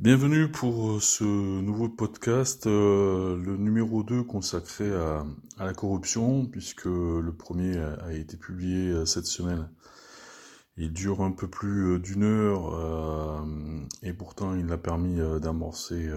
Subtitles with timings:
[0.00, 5.26] Bienvenue pour ce nouveau podcast, euh, le numéro 2 consacré à,
[5.58, 9.68] la corruption, puisque le premier a, été publié euh, cette semaine.
[10.78, 13.44] Il dure un peu plus euh, d'une heure
[14.02, 16.08] et pourtant il a permis d'amorcer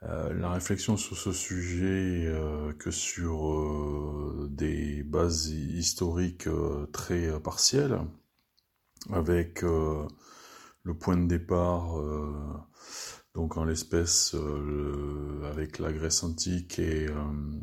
[0.00, 2.32] la réflexion sur ce sujet
[2.78, 6.48] que sur des bases historiques
[6.90, 8.00] très partielles,
[9.12, 9.62] avec
[10.86, 12.32] le point de départ, euh,
[13.34, 17.14] donc en l'espèce euh, avec la Grèce antique et euh,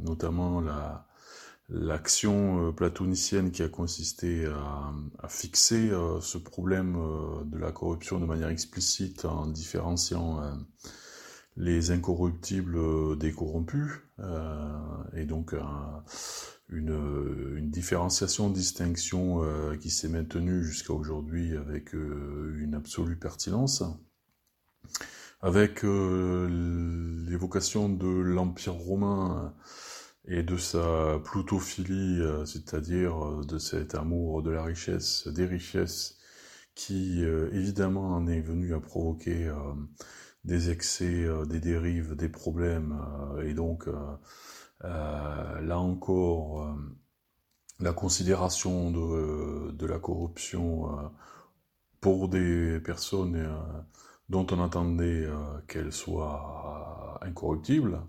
[0.04, 1.08] notamment la
[1.70, 6.98] l'action platonicienne qui a consisté à, fixer ce problème
[7.46, 10.42] de la corruption de manière explicite en différenciant
[11.56, 13.92] les incorruptibles des corrompus,
[15.16, 15.56] et donc
[16.70, 23.84] une, une différenciation, distinction euh, qui s'est maintenue jusqu'à aujourd'hui avec euh, une absolue pertinence,
[25.42, 26.48] avec euh,
[27.28, 29.54] l'évocation de l'Empire romain
[30.26, 36.18] et de sa plutophilie, c'est-à-dire de cet amour de la richesse, des richesses,
[36.76, 39.52] qui évidemment en est venu à provoquer
[40.46, 42.98] des excès, des dérives, des problèmes,
[43.44, 43.90] et donc
[44.84, 46.74] euh, là encore, euh,
[47.80, 51.04] la considération de, de la corruption euh,
[52.02, 53.50] pour des personnes
[54.28, 55.26] dont on attendait
[55.68, 58.02] qu'elles soient incorruptibles.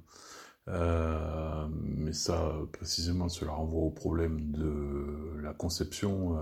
[0.67, 6.37] mais ça, précisément, cela renvoie au problème de la conception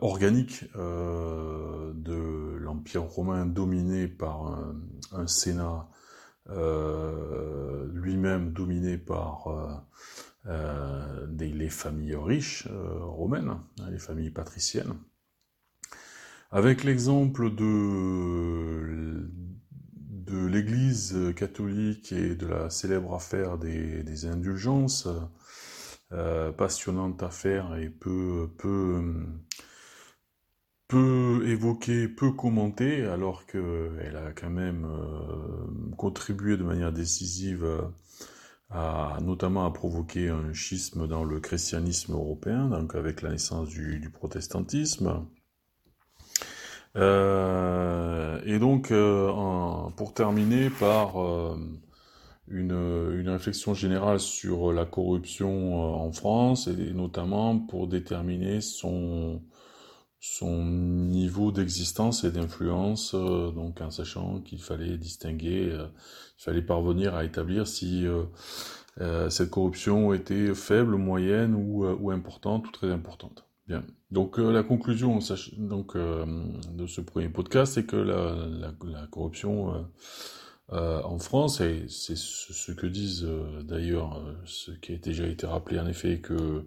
[0.00, 4.58] organique de l'Empire romain dominé par
[5.12, 5.90] un Sénat
[6.50, 9.72] euh, lui-même dominé par euh,
[10.46, 12.66] euh, les familles riches
[13.00, 14.94] romaines, hein, les familles patriciennes.
[16.50, 19.30] Avec l'exemple de,
[19.94, 25.06] de l'Église catholique et de la célèbre affaire des, indulgences,
[26.56, 29.14] passionnante affaire et peu, peu
[30.90, 37.64] peu évoquée, peu commentée, alors qu'elle a quand même euh, contribué de manière décisive
[38.70, 44.10] à, notamment à provoquer un schisme dans le christianisme européen, donc avec la naissance du,
[44.12, 45.26] protestantisme.
[46.96, 49.30] Euh, et donc, euh,
[49.96, 51.14] pour terminer par
[52.48, 59.40] une, une, réflexion générale sur la corruption en France, et notamment pour déterminer son
[60.20, 65.86] son niveau d'existence et d'influence, euh, donc en sachant qu'il fallait distinguer, euh,
[66.38, 72.68] il fallait parvenir à établir si euh, cette corruption était faible, moyenne ou, ou importante
[72.68, 73.46] ou très importante.
[73.66, 73.82] Bien.
[74.10, 79.86] Donc la conclusion de ce premier podcast, c'est que la corruption
[80.72, 85.26] euh, en France, et c'est ce que disent euh, d'ailleurs, euh, ce qui a déjà
[85.26, 86.64] été rappelé en effet, que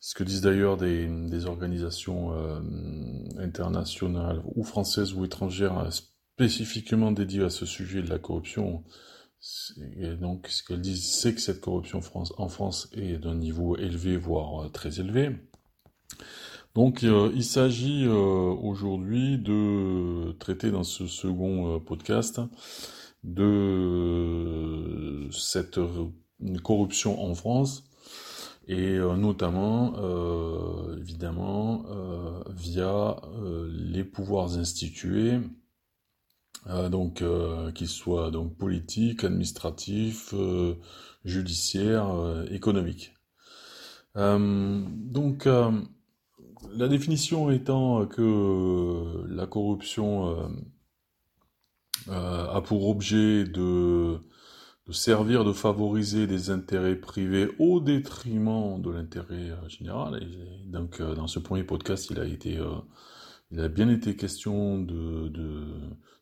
[0.00, 2.32] ce que disent d'ailleurs des, organisations
[3.38, 8.84] internationales ou françaises ou étrangères spécifiquement dédiées à ce sujet de la corruption.
[10.20, 12.00] Donc, ce qu'elles disent, c'est que cette corruption
[12.38, 15.30] en France est d'un niveau élevé, voire très élevé.
[16.74, 22.40] Donc, il s'agit aujourd'hui de traiter dans ce second podcast
[23.26, 25.80] de cette
[26.62, 27.84] corruption en France
[28.68, 33.16] et euh, notamment euh, évidemment euh, via
[33.68, 35.38] les pouvoirs institués
[36.90, 37.22] donc
[37.76, 40.34] qu'ils soient donc politiques, administratifs,
[41.24, 42.08] judiciaires,
[42.50, 43.14] économiques.
[44.16, 50.50] donc la définition étant que la corruption
[52.10, 54.18] a pour objet de,
[54.86, 60.22] de, servir, de favoriser des intérêts privés au détriment de l'intérêt euh, général.
[60.22, 62.58] Et donc, euh, dans ce premier podcast, il a été,
[63.50, 65.32] il a bien été question de,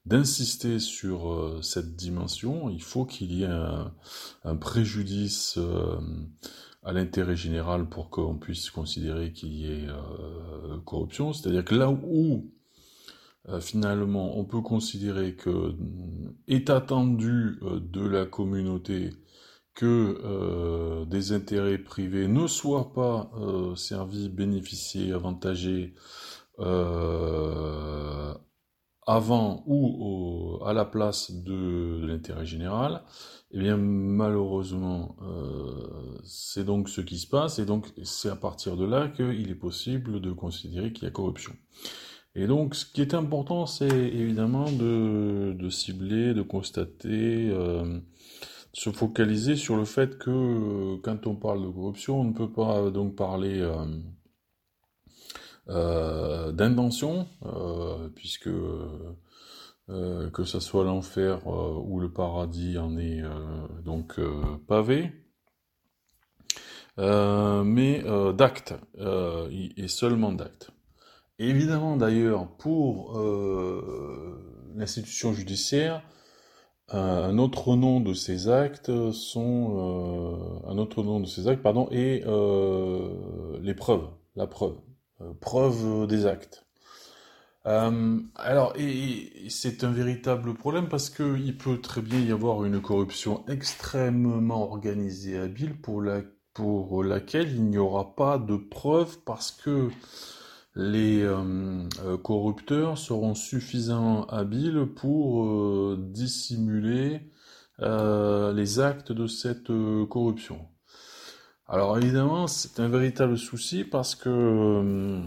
[0.06, 2.70] d'insister sur cette dimension.
[2.70, 3.92] Il faut qu'il y ait un,
[4.44, 5.58] un préjudice
[6.82, 9.86] à l'intérêt général pour qu'on puisse considérer qu'il y ait
[10.84, 11.32] corruption.
[11.32, 12.50] C'est-à-dire que là où
[13.48, 19.10] euh, finalement, on peut considérer que mm, est attendu euh, de la communauté
[19.74, 23.30] que euh, des intérêts privés ne soient pas
[23.76, 25.94] servis, bénéficiés, avantagés
[29.06, 33.02] avant ou à la place de, l'intérêt général,
[33.50, 35.16] eh bien malheureusement
[36.22, 39.56] c'est donc ce qui se passe et donc c'est à partir de là qu'il est
[39.56, 41.52] possible de considérer qu'il y a corruption.
[42.36, 48.00] Et donc, ce qui est important, c'est évidemment de, cibler, de constater, euh,
[48.72, 52.50] se focaliser sur le fait que euh, quand on parle de corruption, on ne peut
[52.50, 53.86] pas donc parler euh,
[55.68, 57.26] euh d'intention,
[58.16, 58.50] puisque
[59.88, 63.22] que ce soit l'enfer ou le paradis en est
[63.84, 64.20] donc
[64.66, 65.12] pavé,
[66.98, 68.04] mais
[68.34, 70.73] d'actes, et seulement d'actes.
[71.38, 76.02] Évidemment, d'ailleurs, pour euh, l'institution judiciaire,
[76.90, 81.88] un autre nom de ces actes sont euh, un autre nom de ces actes, pardon,
[81.90, 84.76] est euh, les preuves, la preuve,
[85.40, 86.64] preuve des actes.
[87.64, 92.80] alors, et, c'est un véritable problème parce que il peut très bien y avoir une
[92.80, 96.20] corruption extrêmement organisée et habile pour la
[96.52, 99.90] pour laquelle il n'y aura pas de preuves parce que
[100.76, 101.36] les euh,
[102.04, 107.20] euh, corrupteurs seront suffisamment habiles pour euh, dissimuler
[107.80, 109.72] les actes de cette
[110.08, 110.60] corruption.
[111.66, 115.20] Alors évidemment, c'est un véritable souci parce que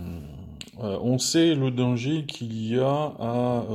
[0.77, 3.65] on sait le danger qu'il y a à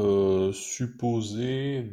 [0.55, 1.93] supposer,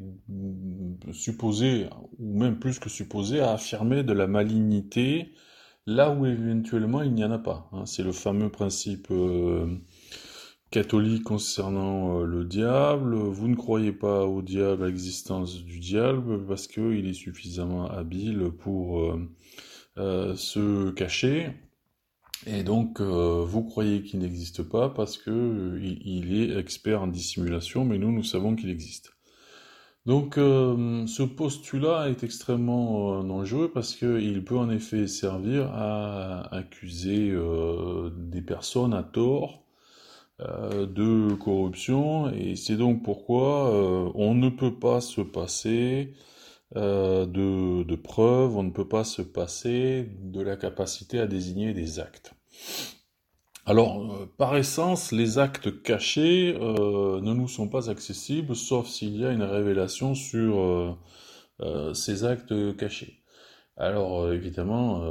[1.12, 5.34] supposer, ou même plus que supposer, à affirmer de la malignité
[5.86, 7.70] là où éventuellement il n'y en a pas.
[7.72, 7.86] Hein.
[7.86, 9.68] C'est le fameux principe euh,
[10.72, 13.16] catholique concernant euh, le diable.
[13.16, 18.52] Vous ne croyez pas au diable, à l'existence du diable, parce qu'il est suffisamment habile
[18.60, 19.20] pour
[19.98, 21.54] euh, se cacher.
[22.48, 27.98] Et donc, vous croyez qu'il n'existe pas parce que il est expert en dissimulation, mais
[27.98, 29.12] nous, nous savons qu'il existe.
[30.06, 36.54] Donc euh, ce postulat est extrêmement euh, dangereux parce qu'il peut en effet servir à
[36.56, 39.64] accuser euh, des personnes à tort
[40.40, 43.74] de corruption et c'est donc pourquoi
[44.16, 46.14] on ne peut pas se passer
[46.74, 52.00] de, de preuves, on ne peut pas se passer de la capacité à désigner des
[52.00, 52.34] actes.
[53.70, 59.16] Alors, euh, par essence, les actes cachés euh, ne nous sont pas accessibles, sauf s'il
[59.16, 60.98] y a une révélation sur
[61.62, 63.22] euh, ces actes cachés.
[63.78, 65.04] Alors, évidemment,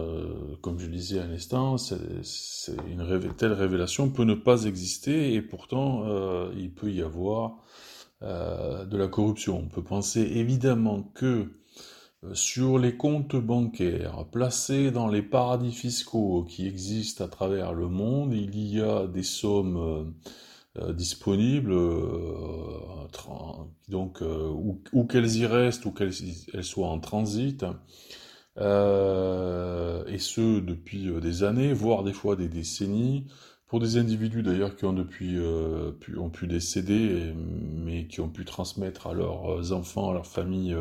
[0.61, 1.77] comme je disais à l'instant,
[2.89, 6.05] une telle révélation peut ne pas exister, et pourtant,
[6.55, 7.65] il peut y avoir
[8.21, 9.59] de la corruption.
[9.59, 11.49] On peut penser évidemment que
[12.33, 18.35] sur les comptes bancaires placés dans les paradis fiscaux qui existent à travers le monde,
[18.35, 21.75] il y a des sommes euh, euh, disponibles,
[23.89, 27.65] donc où, qu'elles y restent ou qu'elles soient en transit,
[28.57, 33.27] et ce depuis des années, voire des fois des décennies,
[33.67, 35.39] pour des individus d'ailleurs qui ont depuis
[36.01, 40.77] pu, ont pu décéder, mais qui ont pu transmettre à leurs enfants, à leurs familles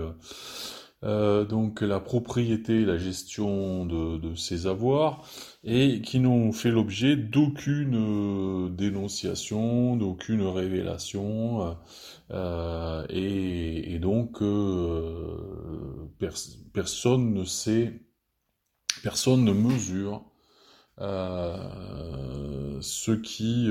[1.03, 5.23] euh, donc la propriété, la gestion de, ces avoirs,
[5.63, 11.77] et qui n'ont fait l'objet d'aucune euh, dénonciation, d'aucune révélation,
[12.31, 14.39] euh, et, donc
[16.73, 18.01] personne ne sait,
[19.03, 20.23] personne ne mesure
[22.81, 23.69] ce qui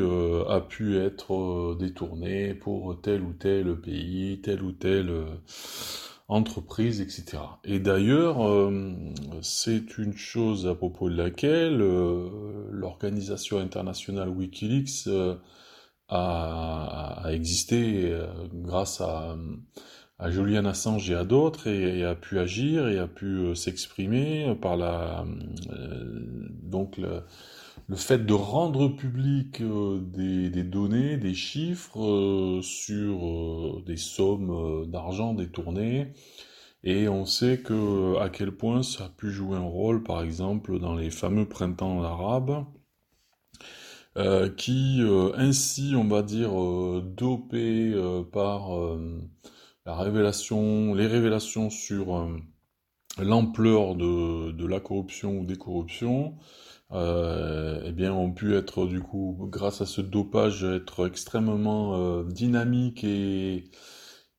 [0.49, 5.11] a pu être détourné pour tel ou tel pays, tel ou tel
[6.29, 7.39] entreprises, etc.
[7.65, 8.93] Et d'ailleurs, euh,
[9.43, 15.37] c'est une chose à propos de laquelle euh, l'organisation internationale Wikileaks euh,
[16.09, 18.13] a, existé
[18.53, 19.37] grâce à,
[20.29, 25.27] Julian Assange et à d'autres et, a pu agir et a pu s'exprimer par la
[26.63, 26.99] donc
[27.89, 34.91] le fait de rendre public euh, des, données, des chiffres euh, sur euh, des sommes
[34.91, 36.13] d'argent détournées,
[36.83, 40.79] et on sait que à quel point ça a pu jouer un rôle, par exemple,
[40.79, 42.65] dans les fameux printemps arabes,
[44.57, 45.03] qui
[45.37, 46.51] ainsi, on va dire,
[47.03, 47.93] dopés
[48.33, 48.71] par
[49.85, 52.27] la révélation, les révélations sur
[53.19, 56.37] l'ampleur de, la corruption ou des corruptions,
[56.93, 62.25] euh, eh bien, ont pu être du coup, grâce à ce dopage, être extrêmement euh,
[62.25, 63.71] dynamiques et,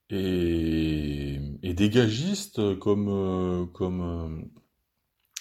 [0.09, 4.45] et, et dégagistes, comme, euh, comme euh,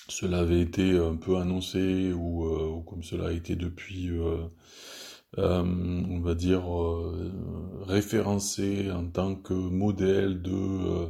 [0.09, 4.11] cela avait été un peu annoncé ou, ou comme cela a été depuis,
[5.39, 6.65] on va dire,
[7.87, 11.09] référencé en tant que modèle de,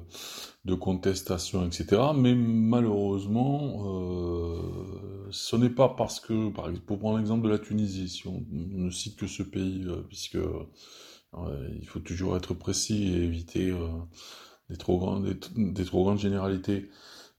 [0.65, 2.03] de contestation, etc.
[2.15, 3.83] Mais malheureusement,
[5.31, 8.45] ce n'est pas parce que, par exemple, pour prendre l'exemple de la Tunisie, si on
[8.51, 10.39] ne cite que ce pays, puisque
[11.81, 13.73] il faut toujours être précis et éviter
[14.71, 16.89] des trop, grandes, des trop grandes généralités.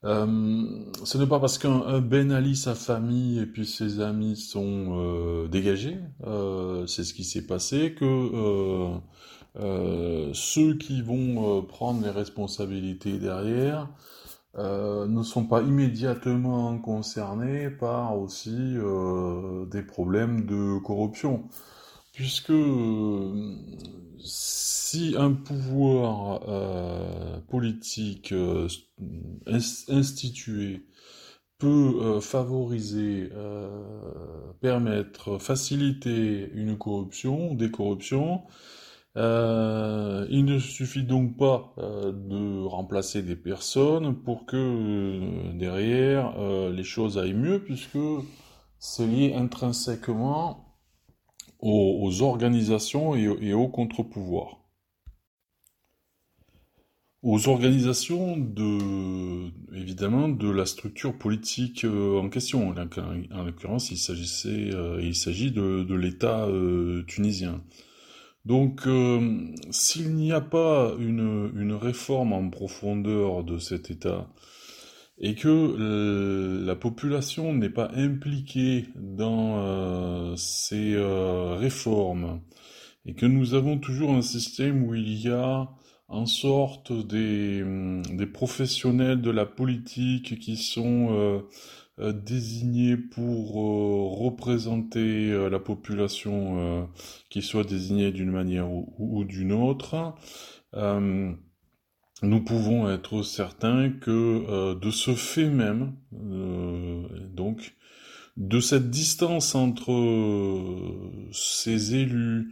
[0.03, 4.89] Euh, ce n'est pas parce qu'un Ben Ali, sa famille et puis ses amis sont
[4.91, 8.99] euh, dégagés, euh, c'est ce qui s'est passé, que
[10.33, 13.89] ceux qui vont prendre les responsabilités derrière
[14.55, 18.75] ne sont pas immédiatement concernés par aussi
[19.71, 21.49] des problèmes de corruption.
[22.17, 22.51] Puisque
[24.17, 28.67] si un pouvoir euh, politique euh,
[29.87, 30.87] institué
[31.59, 33.29] peut euh, favoriser,
[34.61, 38.41] permettre, faciliter une corruption, des corruptions,
[39.15, 39.21] il
[40.43, 46.33] ne suffit donc pas de remplacer des personnes pour que derrière
[46.71, 47.99] les choses aillent mieux, puisque
[48.79, 50.66] c'est lié intrinsèquement
[51.59, 54.59] aux, organisations et, aux contre-pouvoirs
[57.23, 62.73] aux organisations de, évidemment, de la structure politique euh, en question.
[63.31, 67.61] En l'occurrence, il s'agissait, euh, il s'agit de, de l'État euh, tunisien.
[68.45, 68.87] Donc,
[69.71, 74.29] s'il n'y a pas une, une, réforme en profondeur de cet État
[75.19, 80.95] et que la population n'est pas impliquée dans ces
[81.57, 82.41] réformes
[83.07, 85.69] et que nous avons toujours un système où il y a
[86.09, 87.63] en sorte des,
[88.11, 91.39] des, professionnels de la politique qui sont euh,
[91.99, 96.89] euh, désignés pour euh, représenter la population,
[97.29, 100.15] qui soit désignée d'une manière ou, d'une autre.
[102.23, 107.75] Nous pouvons être certains que de ce fait même, donc,
[108.37, 109.93] de cette distance entre
[111.31, 112.51] ces élus,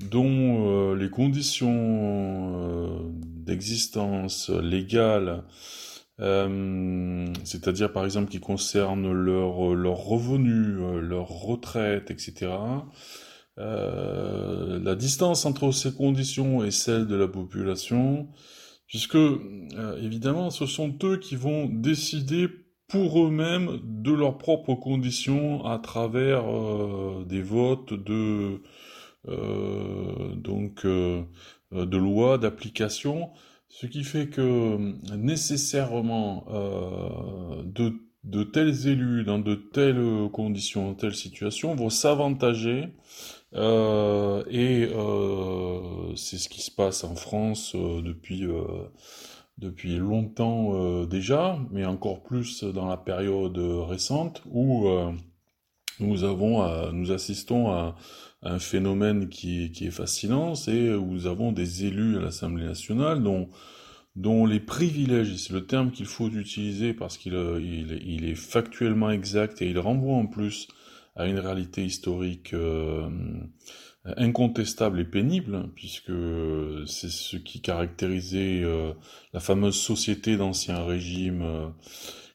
[0.00, 1.72] dont euh, les conditions
[2.54, 5.44] euh, d'existence légale,
[6.20, 12.52] euh, c'est-à-dire par exemple qui concernent leurs leur revenus, leur retraite, etc.,
[13.56, 18.28] la distance entre ces conditions et celle de la population,
[18.86, 19.18] puisque
[20.00, 22.48] évidemment ce sont eux qui vont décider
[22.88, 26.44] pour eux-mêmes de leurs propres conditions à travers
[27.26, 28.60] des votes de
[29.28, 31.22] euh, donc euh,
[31.72, 33.30] euh, de loi, d'application,
[33.68, 34.76] ce qui fait que
[35.16, 36.46] nécessairement
[37.64, 42.88] de, de tels élus dans de telles conditions, dans telles situations vont s'avantager euh,
[43.54, 48.44] et euh, c'est ce qui se passe en France euh, depuis,
[49.58, 54.88] depuis longtemps déjà, mais encore plus dans la période récente où
[56.00, 57.96] nous avons, nous assistons à,
[58.46, 63.22] un phénomène qui, qui est fascinant, c'est où nous avons des élus à l'Assemblée nationale
[63.22, 63.48] dont,
[64.16, 69.10] dont les privilèges, c'est le terme qu'il faut utiliser parce qu'il il, il, est factuellement
[69.10, 70.68] exact et il renvoie en plus
[71.16, 73.08] à une réalité historique euh,
[74.04, 76.12] incontestable et pénible, puisque
[76.86, 78.92] c'est ce qui caractérisait euh,
[79.32, 81.68] la fameuse société d'ancien régime euh,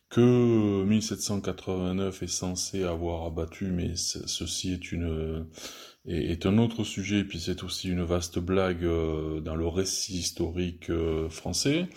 [0.10, 5.46] que 1789 est censé avoir abattu, mais ceci est une
[6.08, 10.92] est, un autre sujet, puis c'est aussi une vaste blague dans le récit historique
[11.30, 11.90] français.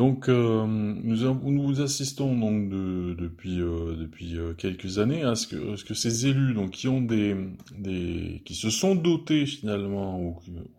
[0.00, 5.84] Donc euh, nous, nous assistons donc de, depuis depuis quelques années à ce que, ce
[5.84, 7.36] que ces élus donc qui ont des
[8.46, 10.38] qui se sont dotés finalement ou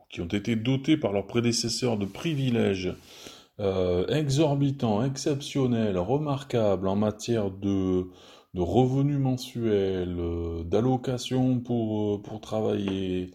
[0.10, 2.96] qui ont été dotés par leurs prédécesseurs de privilèges
[4.10, 8.08] exorbitants, exceptionnels, remarquables en matière de
[8.54, 13.32] de revenus mensuels, euh, d'allocations pour, euh, pour travailler,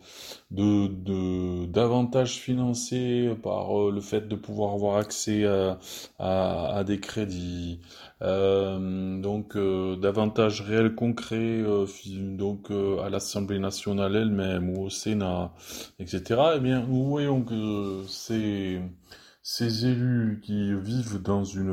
[0.51, 5.79] de, de d'avantages financiers par euh, le fait de pouvoir avoir accès à,
[6.19, 7.81] à, des crédits,
[8.21, 11.63] donc d'avantages réels concrets
[12.37, 15.53] donc à l'Assemblée nationale elle-même ou au Sénat,
[15.99, 16.41] etc.
[16.57, 18.81] Eh bien, nous voyons que ces
[19.43, 21.71] ces élus qui vivent dans une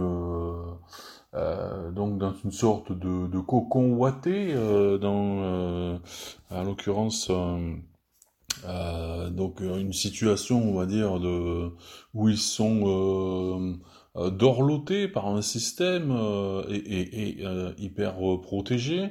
[1.36, 5.98] euh, donc dans une sorte de, de cocon ouaté, euh, dans, euh,
[6.50, 7.32] à l'occurrence
[9.32, 11.72] donc une situation, on va dire, de
[12.14, 13.78] où ils sont
[14.16, 16.12] dorlotés par un système
[16.70, 17.44] et,
[17.78, 19.10] hyper protégés.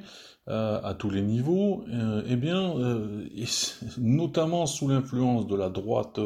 [0.49, 3.29] Euh, à tous les niveaux, euh, eh bien, euh,
[3.99, 6.19] notamment sous l'influence de la droite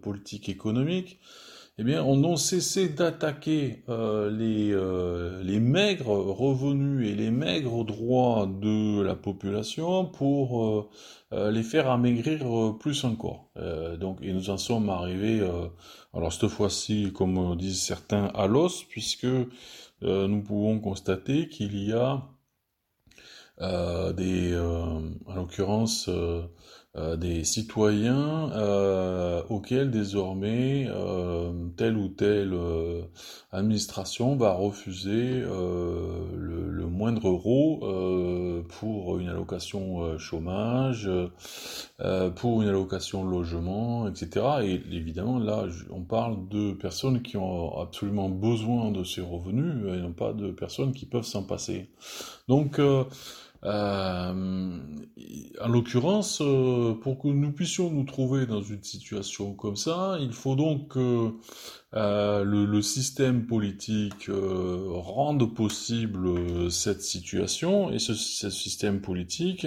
[0.00, 1.18] politique économique,
[1.78, 4.74] eh bien, on a cessé d'attaquer les,
[5.42, 10.90] les maigres revenus et les maigres droits de la population pour
[11.32, 13.50] les faire amaigrir plus encore.
[14.00, 15.46] donc, et nous en sommes arrivés,
[16.14, 19.26] alors cette fois-ci, comme disent certains, à l'os, puisque
[20.00, 22.26] nous pouvons constater qu'il y a
[23.62, 26.10] euh, des, euh, en l'occurrence,
[26.96, 28.50] euh, des citoyens
[29.48, 30.88] auxquels désormais
[31.76, 32.54] telle ou telle
[33.52, 41.10] administration va refuser le, moindre euro pour une allocation chômage,
[42.36, 44.46] pour une allocation logement, etc.
[44.62, 50.00] Et évidemment, là, on parle de personnes qui ont absolument besoin de ces revenus et
[50.00, 51.90] non pas de personnes qui peuvent s'en passer.
[52.48, 52.80] Donc,
[53.64, 54.78] euh,
[55.60, 60.32] en l'occurrence, euh, pour que nous puissions nous trouver dans une situation comme ça, il
[60.32, 61.32] faut donc que
[61.94, 69.66] euh, le, système politique rende possible cette situation, et ce, ce, système politique,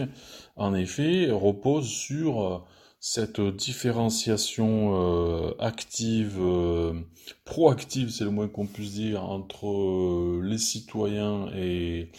[0.55, 2.65] en effet, repose sur
[2.99, 6.39] cette différenciation active,
[7.45, 12.11] proactive, c'est le moins qu'on puisse dire, entre les citoyens et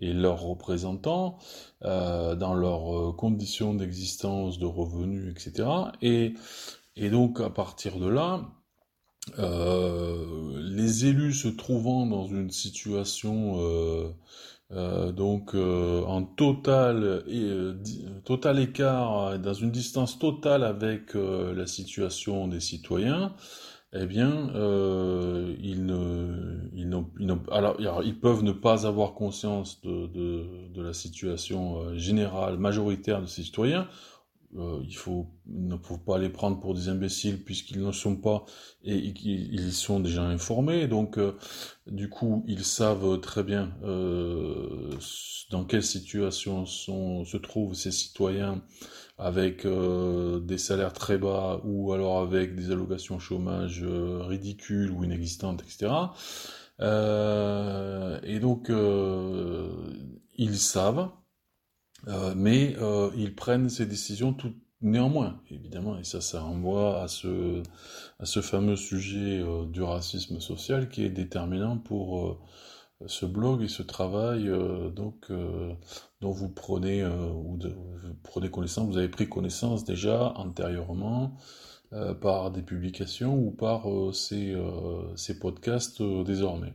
[0.00, 1.38] leurs représentants
[1.84, 5.68] euh, dans leurs euh, conditions d'existence, de revenus, etc.
[6.02, 6.34] Et,
[7.10, 8.40] donc à partir de là,
[9.38, 14.14] euh, les élus se trouvant dans une situation
[14.72, 17.24] euh, euh donc en total,
[18.24, 23.34] total écart, dans une distance totale avec la situation des citoyens,
[23.98, 26.92] eh bien, euh, ils, ne, ils,
[27.50, 30.06] alors, ils peuvent ne pas avoir conscience de,
[30.68, 33.88] de, la situation euh, générale, majoritaire de ces citoyens.
[34.58, 38.44] Euh, il, faut, ne faut pas les prendre pour des imbéciles puisqu'ils ne sont pas
[38.84, 40.86] et, qu'ils sont déjà informés.
[40.86, 41.36] Donc, euh,
[41.86, 44.94] du coup, ils savent très bien euh,
[45.50, 48.62] dans quelle situation sont, se trouvent ces citoyens
[49.18, 55.04] avec euh, des salaires très bas ou alors avec des allocations chômage euh, ridicules ou
[55.04, 55.92] inexistantes, etc.
[56.80, 58.70] Euh, et donc,
[60.36, 61.08] ils savent,
[62.36, 62.76] mais
[63.16, 67.62] ils prennent ces décisions tout néanmoins, évidemment, et ça, ça renvoie à ce,
[68.20, 69.42] à ce fameux sujet
[69.72, 72.38] du racisme social qui est déterminant pour
[73.04, 75.74] ce blog et ce travail euh, donc euh,
[76.20, 77.74] dont vous prenez euh, ou de,
[78.22, 81.36] prenez connaissance, vous avez pris connaissance déjà antérieurement
[82.20, 84.56] par des publications ou par ces,
[85.14, 86.74] ces podcasts désormais.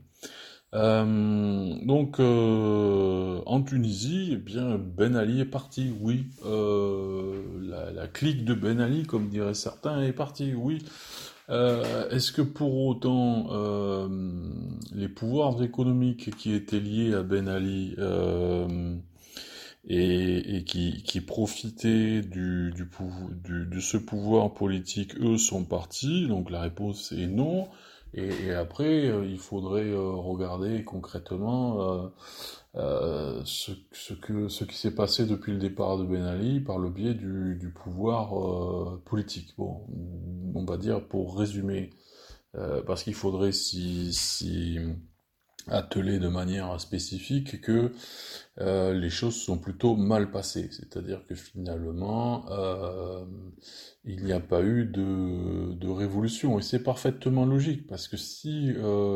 [0.74, 6.28] Donc en Tunisie, eh bien Ben Ali est parti, oui.
[6.44, 10.84] La, la, clique de Ben Ali, comme diraient certains, est partie, oui.
[11.52, 14.08] Euh, est-ce que pour autant euh,
[14.94, 18.96] les pouvoirs économiques qui étaient liés à Ben Ali euh,
[19.86, 26.28] et, qui, profitaient du, de ce pouvoir politique, eux, sont partis?
[26.28, 27.68] Donc la réponse est non.
[28.14, 32.12] Et, après, il faudrait regarder concrètement
[32.78, 36.90] euh, ce, que, ce qui s'est passé depuis le départ de Ben Ali par le
[36.90, 39.54] biais du, du pouvoir euh, politique.
[39.58, 39.86] Bon,
[40.56, 41.90] on va dire pour résumer,
[42.56, 44.80] euh, parce qu'il faudrait s'y si,
[45.68, 47.92] atteler de manière spécifique que
[48.60, 53.24] euh, les choses sont plutôt mal passées, c'est-à-dire que finalement euh,
[54.06, 58.74] il n'y a pas eu de, de révolution et c'est parfaitement logique parce que si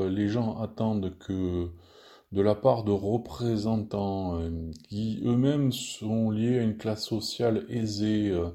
[0.09, 1.69] les gens attendent que
[2.35, 8.29] de la part de représentants euh, qui eux-mêmes sont liés à une classe sociale aisée,
[8.29, 8.49] euh,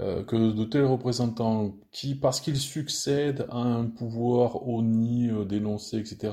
[0.00, 6.32] euh, que de tels représentants qui, parce qu'ils succèdent à un pouvoir ONI dénoncé, etc.,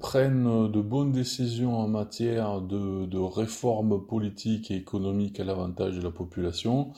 [0.00, 6.10] prennent de bonnes décisions en matière de, réformes politiques et économiques à l'avantage de la
[6.10, 6.92] population,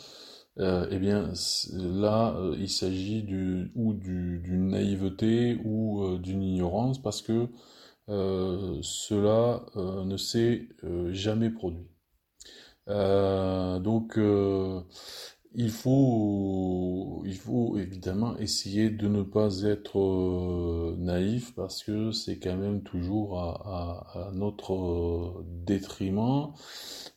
[0.59, 1.33] eh bien
[1.73, 3.27] là, il s'agit
[3.75, 7.49] ou d'une naïveté ou d'une ignorance parce que
[8.11, 11.89] euh, cela euh, ne s'est euh, jamais produit.
[12.87, 14.19] donc,
[15.57, 22.41] il faut, il faut évidemment essayer de ne pas être euh, naïf parce que c'est
[22.41, 26.53] quand même toujours à, notre détriment.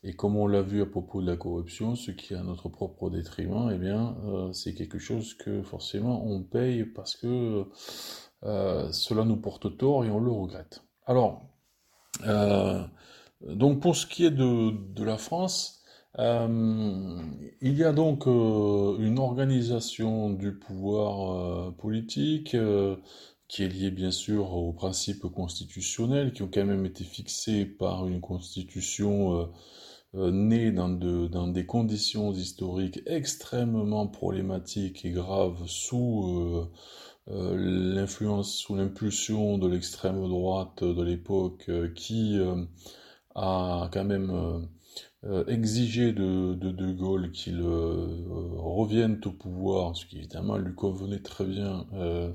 [0.03, 2.69] Et comme on l'a vu à propos de la corruption, ce qui est à notre
[2.69, 7.65] propre détriment, eh bien, euh, c'est quelque chose que forcément on paye parce que
[8.43, 10.83] euh, cela nous porte tort et on le regrette.
[11.07, 11.41] Alors,
[13.41, 15.76] donc pour ce qui est de la France,
[16.19, 17.21] euh,
[17.61, 22.55] il y a donc euh, une organisation du pouvoir euh, politique
[23.47, 28.07] qui est liée bien sûr aux principes constitutionnels qui ont quand même été fixés par
[28.07, 29.49] une constitution
[30.13, 36.67] née dans, dans, des conditions historiques extrêmement problématiques et graves sous
[37.27, 42.37] l'influence, sous l'impulsion de l'extrême droite de l'époque qui
[43.35, 44.67] a quand même
[45.25, 48.07] euh, exiger de, de, Gaulle qu'il euh,
[48.55, 52.31] revienne au pouvoir, ce qui évidemment lui convenait très bien, euh,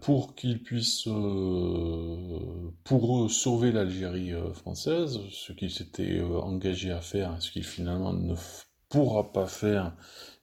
[0.00, 1.08] pour qu'il puisse,
[2.84, 8.34] pour sauver l'Algérie française, ce qu'il s'était engagé à faire, ce qu'il finalement ne
[8.88, 9.94] pourra pas faire,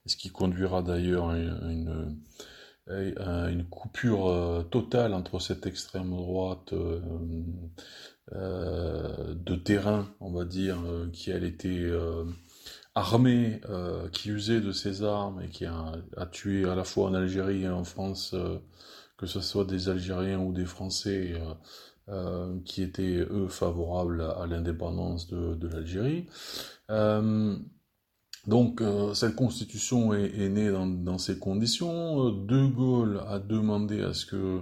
[0.05, 1.37] ce qui conduira d'ailleurs à
[2.87, 7.01] une, coupure totale entre cette extrême droite euh,
[8.31, 12.23] de terrain, on va dire, euh, qui elle était euh,
[12.95, 13.61] armée,
[14.11, 15.93] qui usait de ses armes et qui a,
[16.31, 18.35] tué à la fois en Algérie et en France,
[19.17, 21.33] que ce soit des Algériens ou des Français,
[22.63, 26.27] qui étaient eux favorables à, l'indépendance de, l'Algérie.
[28.47, 28.81] Donc
[29.13, 32.29] cette constitution est, née dans, dans, ces conditions.
[32.29, 34.61] De Gaulle a demandé à ce que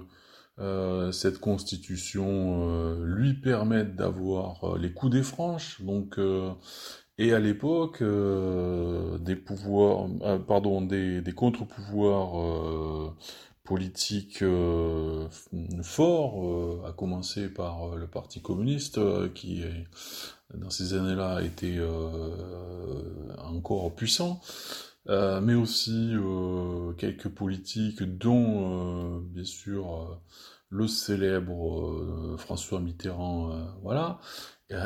[0.60, 6.20] euh, cette constitution euh, lui permette d'avoir euh, les coups des franches, donc
[7.18, 10.08] et à l'époque des pouvoirs,
[10.48, 13.14] pardon, des, des contre-pouvoirs
[13.64, 14.44] politiques
[15.84, 19.00] forts, à commencer par le Parti communiste,
[19.34, 19.64] qui
[20.56, 21.80] dans ces années-là était
[23.38, 24.42] encore puissant.
[25.08, 26.14] Mais aussi
[26.98, 30.20] quelques politiques dont bien sûr
[30.74, 34.20] le célèbre euh, François Mitterrand, euh, voilà,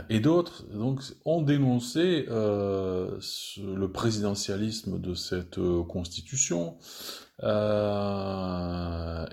[0.10, 3.18] et d'autres donc ont dénoncé euh,
[3.58, 6.76] le présidentialisme de cette constitution.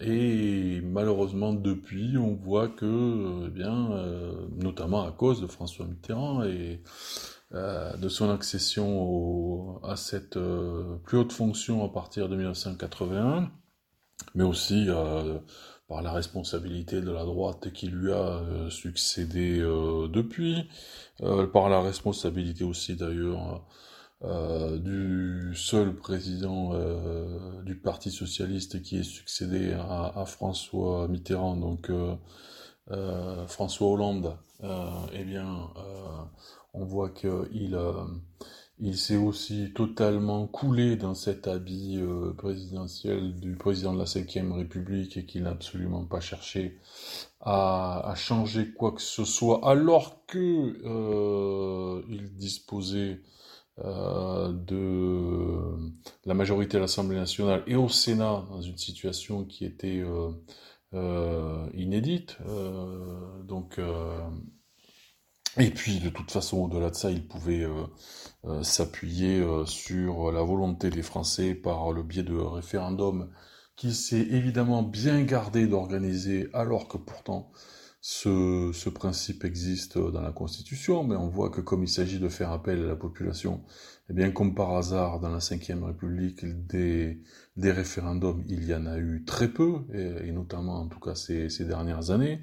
[0.00, 3.88] et malheureusement depuis, on voit que, eh bien,
[4.56, 6.80] notamment à cause de François Mitterrand et
[7.54, 10.38] de son accession à cette
[11.04, 13.50] plus haute fonction à partir de 1981,
[14.34, 14.88] mais aussi
[15.88, 20.68] par la responsabilité de la droite qui lui a euh, succédé euh, depuis,
[21.22, 23.64] euh, par la responsabilité aussi d'ailleurs
[24.78, 26.72] du seul président
[27.62, 31.92] du Parti socialiste qui est succédé à, François Mitterrand, donc
[33.46, 34.38] François Hollande,
[35.12, 35.68] eh bien,
[36.74, 37.76] on voit qu'il
[38.80, 44.52] il s'est aussi totalement coulé dans cet habit euh, présidentiel du président de la Ve
[44.52, 46.78] République et qu'il n'a absolument pas cherché
[47.40, 53.20] à, changer quoi que ce soit, alors que euh, il disposait
[53.78, 55.76] euh, de
[56.24, 60.02] la majorité à l'Assemblée nationale et au Sénat dans une situation qui était
[61.74, 62.38] inédite.
[63.44, 63.78] donc
[65.58, 67.84] et puis, de toute façon, au-delà de ça, il pouvait euh,
[68.44, 73.30] euh, s'appuyer euh, sur la volonté des Français par le biais de référendums
[73.76, 77.50] qu'il s'est évidemment bien gardé d'organiser, alors que pourtant
[78.06, 82.28] ce, ce, principe existe dans la Constitution, mais on voit que comme il s'agit de
[82.28, 83.64] faire appel à la population,
[84.10, 87.22] eh bien comme par hasard dans la Ve République, des,
[87.56, 91.48] des référendums, il y en a eu très peu, et, notamment en tout cas ces,
[91.48, 92.42] ces dernières années.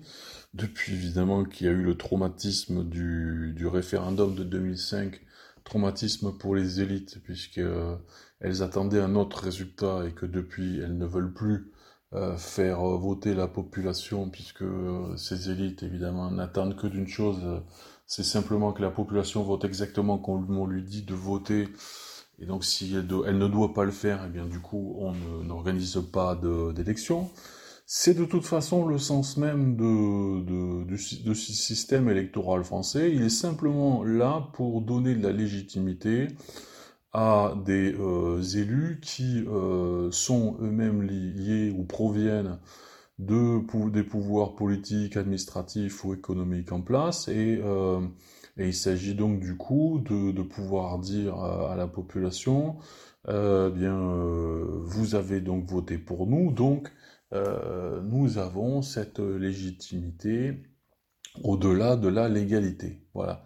[0.56, 5.22] Depuis évidemment qu'il y a eu le traumatisme du, du référendum de 2005,
[5.64, 7.98] traumatisme pour les élites, puisque euh,
[8.42, 11.72] attendaient un autre résultat et que depuis elles ne veulent plus
[12.14, 17.40] euh, faire voter la population, puisque euh, ces élites évidemment n'attendent que d'une chose,
[18.06, 21.70] c'est simplement que la population vote exactement comme on lui dit de voter.
[22.40, 26.02] Et donc si elle, ne doit pas le faire, eh bien du coup on n'organise
[26.12, 26.36] pas
[26.76, 27.30] d'élection.
[27.86, 33.12] C'est de toute façon le sens même de, de, ce système électoral français.
[33.14, 36.30] Il est simplement là pour donner de la légitimité
[37.14, 42.60] à des euh, élus qui euh, sont eux-mêmes liés ou proviennent
[43.20, 47.28] de, des pouvoirs politiques, administratifs ou économiques en place.
[47.28, 48.02] Et, euh,
[48.58, 52.78] il s'agit donc du coup de, de pouvoir dire à la population
[53.26, 53.98] bien,
[54.84, 56.92] vous avez donc voté pour nous, donc
[57.32, 60.64] nous avons cette légitimité
[61.44, 63.02] au-delà de la légalité.
[63.14, 63.46] Voilà.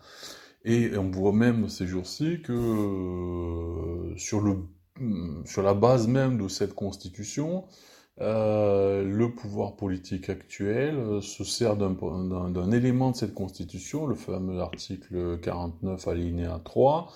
[0.65, 4.57] Et on voit même ces jours-ci que euh, sur, le,
[5.45, 7.65] sur la base même de cette constitution,
[8.21, 14.61] euh, le pouvoir politique actuel euh, se sert d'un élément de cette constitution, le fameux
[14.61, 17.11] article 49 alinéa 3,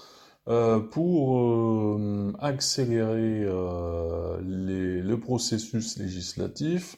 [0.49, 1.99] euh, pour
[2.39, 6.97] accélérer le processus législatif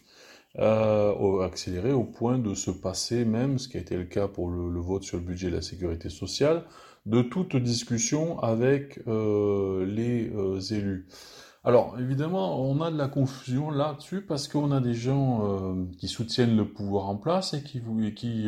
[0.59, 4.49] euh, accéléré au point de se passer même, ce qui a été le cas pour
[4.49, 6.63] le, vote sur le budget de la sécurité sociale,
[7.05, 11.07] de toute discussion avec euh, les euh, élus.
[11.63, 16.07] Alors évidemment, on a de la confusion là-dessus parce qu'on a des gens euh, qui
[16.07, 17.79] soutiennent le pouvoir en place et qui,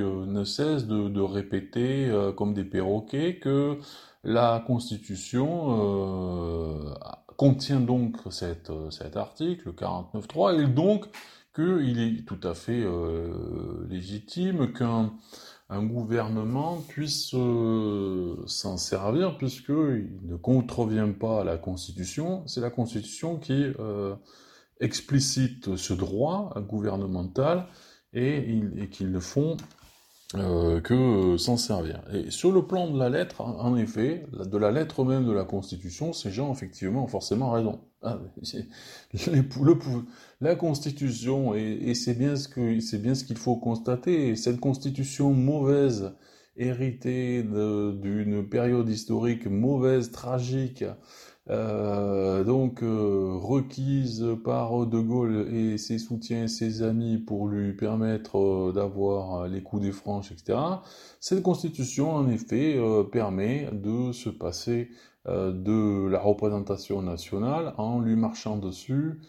[0.02, 3.78] euh, ne cessent de, de répéter comme des perroquets que
[4.24, 6.90] la Constitution
[7.38, 8.72] contient donc cet
[9.16, 11.06] article 49.3 et donc
[11.54, 15.14] qu'il est tout à fait euh, légitime qu'un
[15.70, 22.46] un gouvernement puisse euh, s'en servir puisqu'il ne contrevient pas à la Constitution.
[22.48, 24.16] C'est la Constitution qui euh,
[24.80, 27.68] explicite ce droit gouvernemental
[28.14, 28.60] et,
[28.92, 29.58] qu'ils ne font
[30.34, 32.02] que s'en servir.
[32.12, 35.46] Et sur le plan de la lettre, en effet, de la lettre même de la
[35.46, 37.82] Constitution, ces gens effectivement ont forcément raison.
[38.06, 38.20] Ah,
[40.44, 46.12] la Constitution, et, c'est bien ce qu'il faut constater, cette Constitution mauvaise,
[46.58, 50.84] héritée d'une période historique mauvaise, tragique,
[51.50, 58.38] euh, donc euh, requise par De Gaulle et ses soutiens ses amis pour lui permettre
[58.38, 60.58] euh, d'avoir les coups des franches, etc.
[61.22, 62.78] Cette constitution, en effet,
[63.14, 64.90] permet de se passer
[65.26, 69.22] de la représentation nationale en lui marchant dessus,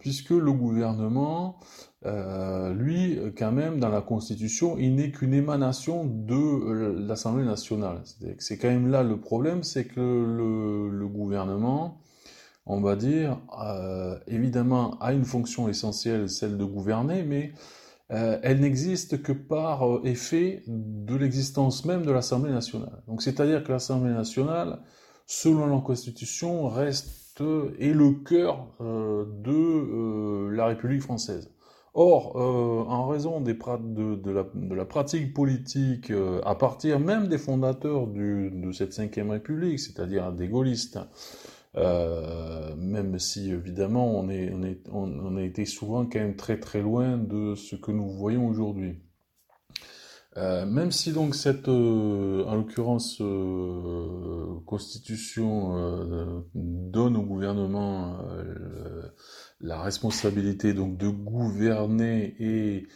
[0.00, 1.58] puisque le gouvernement
[2.06, 8.02] euh, lui, quand même, dans la Constitution, il n'est qu'une émanation de euh, l'Assemblée nationale.
[8.38, 12.00] C'est quand même là le problème, c'est que le, gouvernement,
[12.64, 17.52] on va dire, euh, évidemment, a une fonction essentielle, celle de gouverner, mais
[18.12, 23.04] elle n'existe que par effet de l'existence même de l'Assemblée nationale.
[23.06, 24.80] Donc, c'est-à-dire que l'Assemblée nationale,
[25.26, 27.19] selon la Constitution, reste
[27.78, 31.50] est le cœur de la République française.
[31.92, 38.70] Or, euh, en raison de, la, pratique politique, euh, à partir même des fondateurs de
[38.72, 41.00] cette cinquième République, c'est-à-dire des gaullistes,
[41.76, 47.74] euh, même si évidemment on, a été souvent quand même très très loin de ce
[47.74, 49.00] que nous voyons aujourd'hui.
[50.36, 53.20] Euh, même si donc cette, euh, en l'occurrence,
[54.66, 58.18] constitution donne au gouvernement
[59.60, 62.86] la responsabilité donc de gouverner et,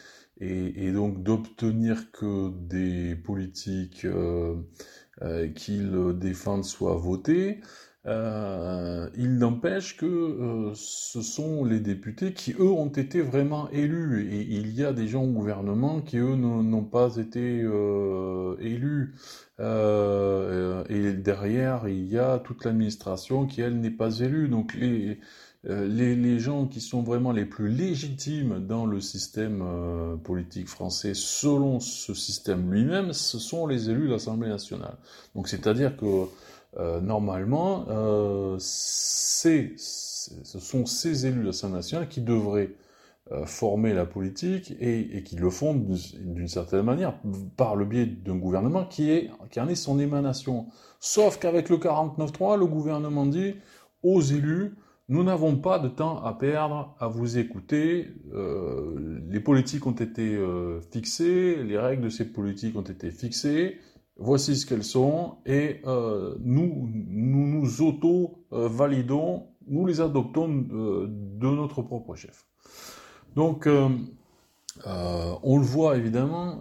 [0.40, 4.56] et, donc d'obtenir que des politiques euh,
[5.22, 7.60] euh, qu'ils défendent soient votées,
[8.06, 14.30] euh, il n'empêche que euh, ce sont les députés qui, eux, ont été vraiment élus.
[14.30, 19.14] Et il y a des gens au gouvernement qui, eux, n'ont pas été euh, élus.
[19.58, 24.48] et derrière, il y a toute l'administration qui, elle, n'est pas élue.
[24.48, 25.18] Donc les,
[25.64, 29.64] les, les, gens qui sont vraiment les plus légitimes dans le système
[30.24, 34.96] politique français, selon ce système lui-même, ce sont les élus de l'Assemblée nationale.
[35.34, 36.26] Donc c'est-à-dire que
[36.78, 39.68] euh, normalement, euh, ce
[40.58, 42.70] sont ces élus de l'Assemblée nationale qui devraient
[43.46, 47.14] former la politique et, qui le font d'une certaine manière
[47.56, 50.66] par le biais d'un gouvernement qui, est, qui en est son émanation.
[51.00, 53.54] Sauf qu'avec le 49.3, le gouvernement dit
[54.02, 54.74] aux élus,
[55.08, 58.08] nous n'avons pas de temps à perdre à vous écouter.
[58.32, 63.78] Euh, les politiques ont été euh, fixées, les règles de ces politiques ont été fixées.
[64.16, 72.14] Voici ce qu'elles sont et euh, nous, nous auto-validons, nous les adoptons de notre propre
[72.14, 72.46] chef.
[73.34, 76.58] Donc, on le voit évidemment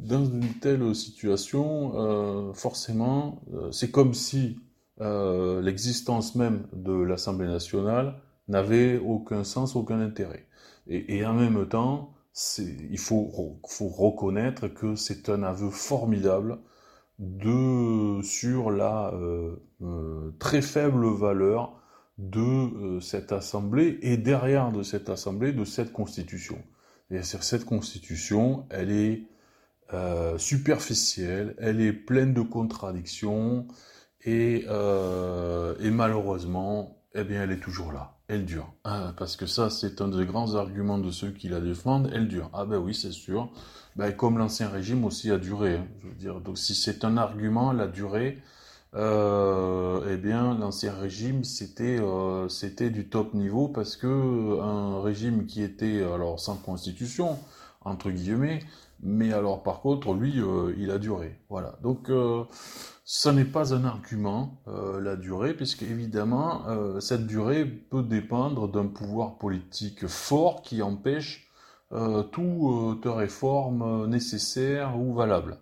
[0.00, 4.56] dans une telle situation, forcément, c'est comme si
[5.00, 8.14] euh, l'existence même de l'Assemblée nationale
[8.48, 10.46] n'avait aucun sens, aucun intérêt.
[10.88, 12.14] Et, en même temps,
[12.58, 16.58] il faut, reconnaître que c'est un aveu formidable
[17.18, 21.80] de, sur la euh, euh, très faible valeur
[22.18, 26.62] de euh, cette Assemblée et derrière de cette Assemblée, de cette Constitution.
[27.10, 29.22] Et cette Constitution, elle est
[30.38, 33.68] superficielle, elle est pleine de contradictions,
[34.24, 38.15] Et, et malheureusement, eh bien, elle est toujours là.
[38.28, 38.72] Elle dure.
[38.84, 42.10] Ah, parce que ça, c'est un des grands arguments de ceux qui la défendent.
[42.12, 42.50] Elle dure.
[42.52, 43.50] Ah ben oui, c'est sûr.
[43.94, 45.76] Ben, comme l'ancien régime aussi a duré.
[45.76, 48.38] Hein, donc si c'est un argument, la durée,
[48.94, 55.46] euh, eh bien, l'ancien régime, c'était euh, c'était du top niveau parce que un régime
[55.46, 57.38] qui était alors sans constitution
[57.86, 58.60] entre guillemets,
[59.00, 61.38] mais alors par contre, lui, euh, il a duré.
[61.48, 61.78] Voilà.
[61.82, 62.44] Donc, euh,
[63.08, 66.64] ce n'est pas un argument euh, la durée, puisque évidemment,
[67.00, 71.48] cette durée peut dépendre d'un pouvoir politique fort qui empêche
[72.32, 75.58] toute réforme nécessaire ou valable.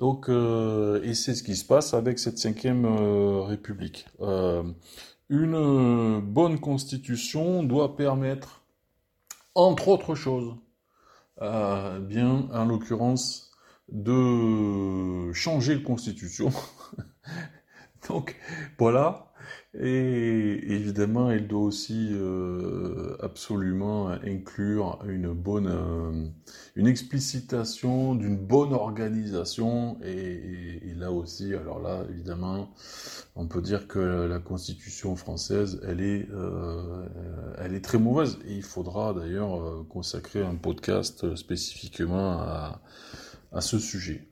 [0.00, 4.06] Donc, et c'est ce qui se passe avec cette cinquième République.
[5.28, 8.62] une bonne constitution doit permettre,
[9.54, 10.54] entre autres choses,
[11.42, 13.45] euh, bien, en l'occurrence,
[13.90, 16.50] de changer la constitution.
[18.08, 18.36] Donc,
[18.78, 19.26] voilà.
[19.78, 26.26] Et évidemment, il doit aussi euh, absolument inclure une bonne, euh,
[26.76, 29.98] une explicitation d'une bonne organisation.
[30.02, 32.70] Et, là aussi, alors là, évidemment,
[33.34, 37.06] on peut dire que la Constitution française, elle est, euh,
[37.58, 38.38] elle est très mauvaise.
[38.48, 42.80] Et il faudra d'ailleurs consacrer un podcast spécifiquement à,
[43.56, 44.28] à ce sujet.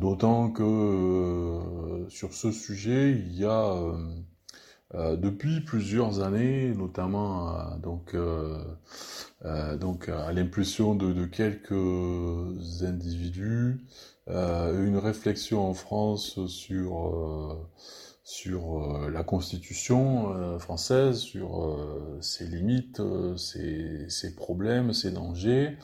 [0.00, 3.74] D'autant que sur ce sujet, il y a
[4.94, 8.56] euh, depuis plusieurs années, notamment euh, donc, euh,
[9.76, 13.84] donc à l'impulsion de, de, quelques individus,
[14.28, 17.58] une réflexion en France sur
[18.24, 21.78] sur la Constitution française, sur
[22.20, 23.00] ses limites,
[23.38, 25.78] ses, ses, problèmes, ses dangers.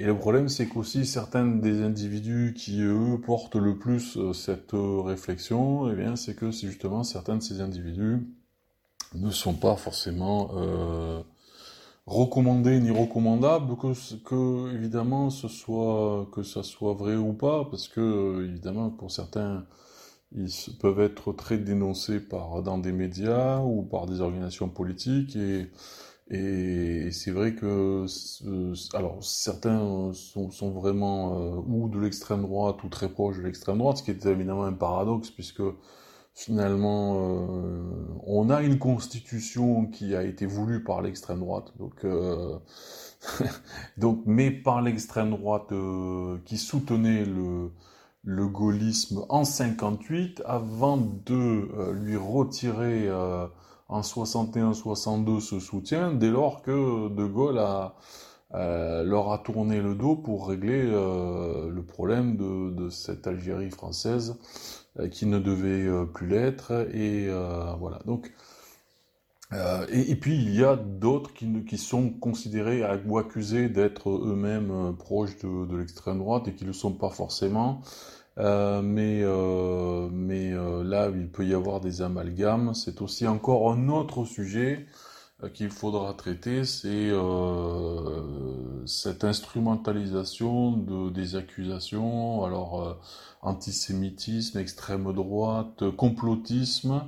[0.00, 4.72] Et le problème, c'est qu'aussi certains des individus qui, eux, portent le plus euh, cette
[4.72, 8.26] euh, réflexion, eh bien, c'est que justement certains de ces individus
[9.14, 11.20] ne sont pas forcément euh,
[12.06, 13.92] recommandés ni recommandables, que,
[14.24, 19.66] que évidemment ce soit que ça soit vrai ou pas, parce que évidemment pour certains
[20.32, 25.70] ils peuvent être très dénoncés par dans des médias ou par des organisations politiques et
[26.30, 28.06] et c'est vrai que,
[28.94, 33.96] alors certains sont, vraiment euh, ou de l'extrême droite ou très proches de l'extrême droite,
[33.98, 35.62] ce qui est évidemment un paradoxe puisque
[36.32, 37.82] finalement euh,
[38.26, 42.56] on a une constitution qui a été voulue par l'extrême droite, donc euh,
[43.98, 45.72] donc mais par l'extrême droite
[46.44, 47.72] qui soutenait le
[48.22, 53.08] le gaullisme en 58 avant de lui retirer
[53.90, 57.60] en 61-62 ce soutien dès lors que De Gaulle
[58.54, 64.38] euh, leur a tourné le dos pour régler euh, le problème de, cette Algérie française
[64.98, 67.28] euh, qui ne devait plus l'être et
[67.78, 68.00] voilà.
[68.06, 68.32] Donc
[69.92, 75.76] et, puis il y a d'autres qui, sont considérés ou accusés d'être eux-mêmes proches de
[75.76, 77.80] l'extrême droite et qui ne le sont pas forcément
[78.38, 82.74] euh, mais euh, euh, là, il peut y avoir des amalgames.
[82.74, 84.86] C'est aussi encore un autre sujet
[85.54, 87.10] qu'il faudra traiter, c'est
[88.84, 93.00] cette instrumentalisation de, des accusations, alors
[93.40, 97.04] antisémitisme, extrême droite, complotisme,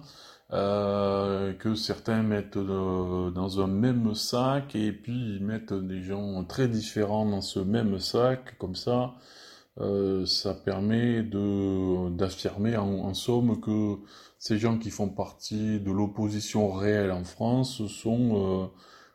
[0.50, 7.26] que certains mettent dans un même sac et puis ils mettent des gens très différents
[7.26, 9.12] dans ce même sac, comme ça.
[9.80, 13.96] Euh, ça permet d'affirmer en, en, somme que
[14.38, 18.66] ces gens qui font partie de l'opposition réelle en France sont euh,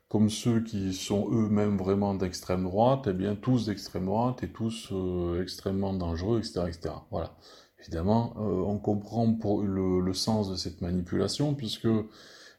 [0.09, 4.89] comme ceux qui sont eux-mêmes vraiment d'extrême droite, eh bien tous d'extrême droite et tous
[4.91, 6.95] euh, extrêmement dangereux, etc., etc.
[7.11, 7.35] Voilà.
[7.79, 11.87] Évidemment, on comprend pour le, le, sens de cette manipulation puisque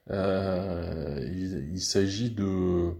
[0.09, 2.93] il s'agit de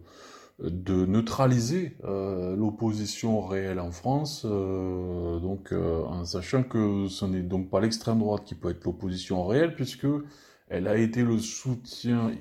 [0.61, 7.43] de neutraliser euh, l'opposition réelle en France, euh, donc euh, en sachant que ce n'est
[7.43, 10.07] donc pas l'extrême droite qui peut être l'opposition réelle, puisque
[10.69, 12.33] elle a été le soutien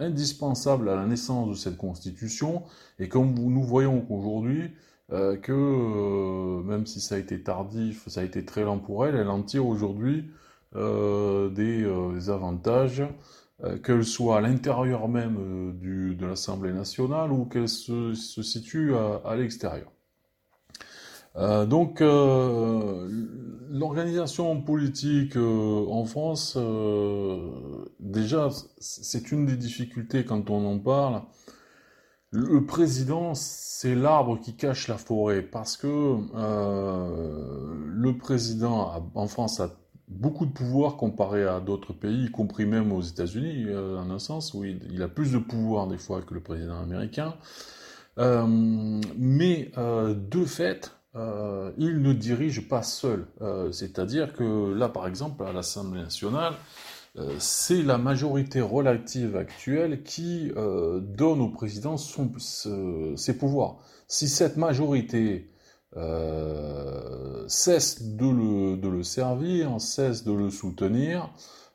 [0.00, 2.62] indispensable à la naissance de cette constitution,
[2.98, 4.70] et comme nous voyons qu'aujourd'hui,
[5.10, 9.28] que même si ça a été tardif, ça a été très lent pour elle, elle
[9.28, 10.30] en tire aujourd'hui
[10.74, 13.02] des, des avantages.
[13.02, 13.06] euh,
[13.82, 19.34] qu'elle soit à l'intérieur même euh, du, de l'Assemblée nationale ou qu'elle se, situe à,
[19.36, 19.90] l'extérieur.
[21.36, 23.08] Euh, donc, euh,
[23.70, 26.56] l'organisation politique euh, en France,
[28.00, 31.22] déjà, c'est une des difficultés quand on en parle.
[32.30, 39.70] Le président, c'est l'arbre qui cache la forêt, parce que le président en France a
[40.08, 44.18] beaucoup de pouvoir comparé à d'autres pays, y compris même aux États-Unis, euh, en un
[44.18, 47.34] sens, où il, a plus de pouvoir des fois que le président américain.
[48.18, 48.46] Euh,
[49.16, 53.26] mais euh, de fait, il ne dirige pas seul.
[53.72, 56.52] C'est-à-dire que là, par exemple, à l'Assemblée nationale,
[57.40, 63.78] c'est la majorité relative actuelle qui donne au président ses pouvoirs.
[64.06, 65.50] Si cette majorité
[65.96, 68.26] euh, cesse de
[68.88, 71.30] le, servir, cesse de le soutenir,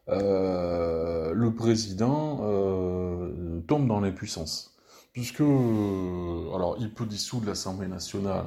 [0.09, 4.75] euh, le président euh, tombe dans l'impuissance.
[5.13, 8.45] Puisque, alors, il peut dissoudre l'Assemblée nationale,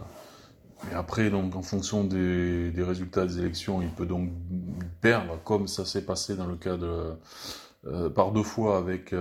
[0.84, 4.30] mais après, donc, en fonction des, des, résultats des élections, il peut donc
[5.00, 9.14] perdre, comme ça s'est passé dans le cas de, par deux fois avec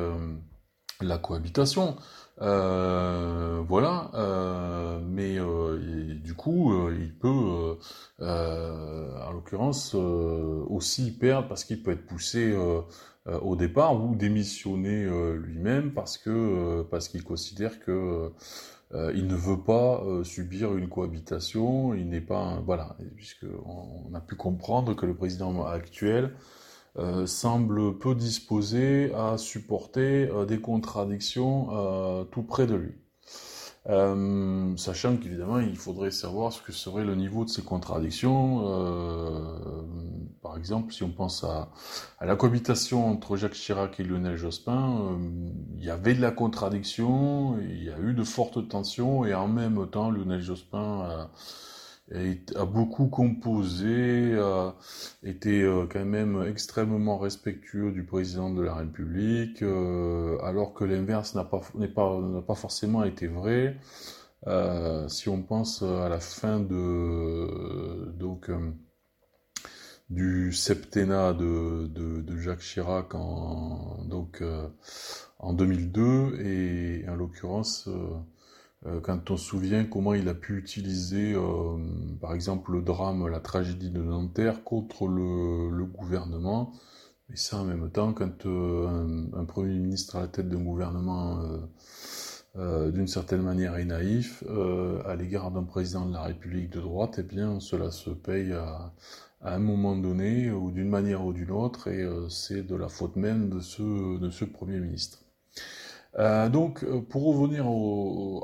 [1.01, 1.95] la cohabitation.
[2.41, 7.77] Euh, voilà, euh, mais euh, du coup, il peut,
[8.19, 12.55] en l'occurrence, aussi perdre parce qu'il peut être poussé
[13.25, 15.05] au départ ou démissionner
[15.35, 18.31] lui-même parce que parce qu'il considère que
[18.93, 24.35] il ne veut pas subir une cohabitation, il n'est pas, voilà, puisque on, a pu
[24.35, 26.33] comprendre que le président actuel
[26.97, 32.93] euh, semble peu disposé à supporter euh, des contradictions euh, tout près de lui.
[34.77, 38.63] sachant qu'évidemment, il faudrait savoir ce que serait le niveau de ces contradictions.
[40.41, 41.69] par exemple, si on pense à,
[42.19, 45.19] à, la cohabitation entre Jacques Chirac et Lionel Jospin,
[45.77, 49.47] il y avait de la contradiction, il y a eu de fortes tensions, et en
[49.47, 51.29] même temps, Lionel Jospin a
[52.67, 54.75] beaucoup composé, a
[55.23, 61.35] été euh, quand même extrêmement respectueux du président de la République, euh, alors que l'inverse
[61.35, 61.61] n'a pas,
[61.95, 63.77] pas, pas forcément été vrai.
[64.47, 68.51] Euh, si on pense à la fin de donc
[70.11, 74.43] du septennat de, de, de, Jacques Chirac en donc
[75.39, 77.89] en 2002 et en l'occurrence
[79.01, 81.77] quand on se souvient comment il a pu utiliser, euh,
[82.21, 86.71] par exemple, le drame, la tragédie de Nanterre contre le, gouvernement.
[87.33, 91.39] Et ça, en même temps, quand euh, un, Premier ministre à la tête d'un gouvernement,
[92.55, 94.43] d'une certaine manière, est naïf
[95.05, 98.93] à l'égard d'un président de la République de droite, eh bien, cela se paye à,
[99.41, 103.49] un moment donné, ou d'une manière ou d'une autre, et c'est de la faute même
[103.49, 105.24] de ce Premier ministre.
[106.17, 107.65] Euh, donc, euh, pour revenir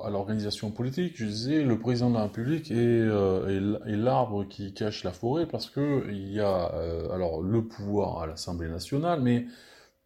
[0.05, 5.05] à l'organisation politique, je disais, le président de la République est, euh, l'arbre qui cache
[5.05, 6.71] la forêt parce que il y a
[7.13, 9.45] alors le pouvoir à l'Assemblée nationale, mais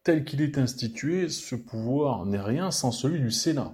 [0.03, 3.73] tel qu'il est institué, ce pouvoir n'est rien sans celui du Sénat.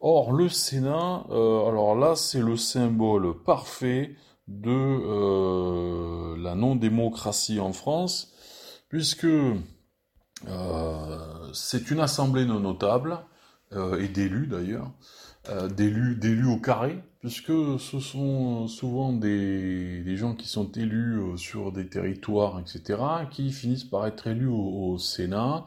[0.00, 4.14] Or, le Sénat, alors là, c'est le symbole parfait
[4.46, 8.32] de la non-démocratie en France,
[8.88, 9.26] puisque
[11.52, 13.18] c'est une assemblée non notable,
[13.74, 14.90] euh, et d'élus d'ailleurs,
[15.50, 21.86] euh, d'élus, au carré, puisque ce sont souvent des, gens qui sont élus sur des
[21.88, 22.98] territoires, etc.,
[23.30, 25.66] qui finissent par être élus au, Sénat.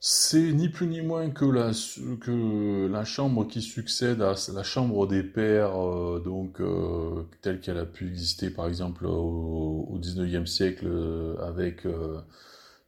[0.00, 1.70] C'est ni plus ni moins que la,
[2.20, 5.74] que la chambre qui succède à la chambre des pairs,
[6.24, 6.60] donc
[7.40, 10.88] telle qu'elle a pu exister par exemple au, au 19e siècle
[11.40, 11.86] avec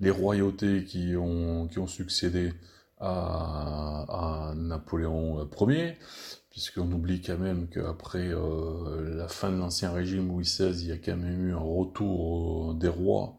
[0.01, 2.53] les royautés qui ont, qui ont succédé
[3.01, 5.99] à, Napoléon Ier,
[6.51, 10.93] puisqu'on oublie quand même qu'après euh, la fin de l'Ancien Régime Louis XVI, il y
[10.93, 13.39] a quand même eu un retour euh, des rois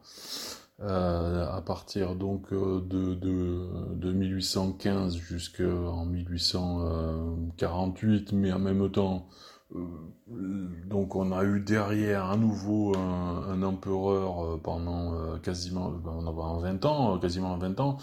[0.81, 9.33] euh, à partir donc de, de, de 1815 jusqu'en 1848, mais en même temps euh,
[9.71, 16.85] donc on a eu derrière à nouveau un, empereur euh, pendant euh, quasiment pendant 20
[16.85, 17.97] ans, quasiment 20 ans,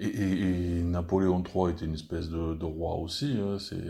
[0.00, 3.36] et, Napoléon III était une espèce de, roi aussi.
[3.38, 3.82] Hein, c'est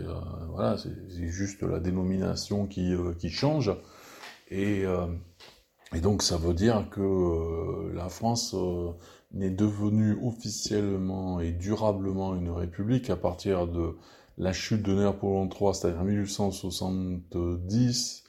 [0.49, 3.71] voilà, c'est juste la dénomination qui, qui change,
[4.49, 4.83] et,
[5.93, 8.55] et donc ça veut dire que la France
[9.33, 13.95] n'est devenue officiellement et durablement une république à partir de
[14.37, 18.23] la chute de Napoléon III, c'est-à-dire 1870,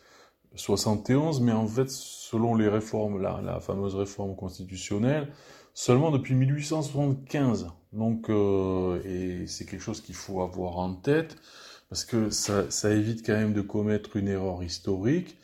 [0.55, 5.29] 71, mais en fait, selon les réformes, la, la fameuse réforme constitutionnelle,
[5.75, 7.69] seulement depuis 1875.
[7.93, 11.37] Donc, euh, et c'est quelque chose qu'il faut avoir en tête,
[11.89, 15.37] parce que ça, ça évite quand même de commettre une erreur historique.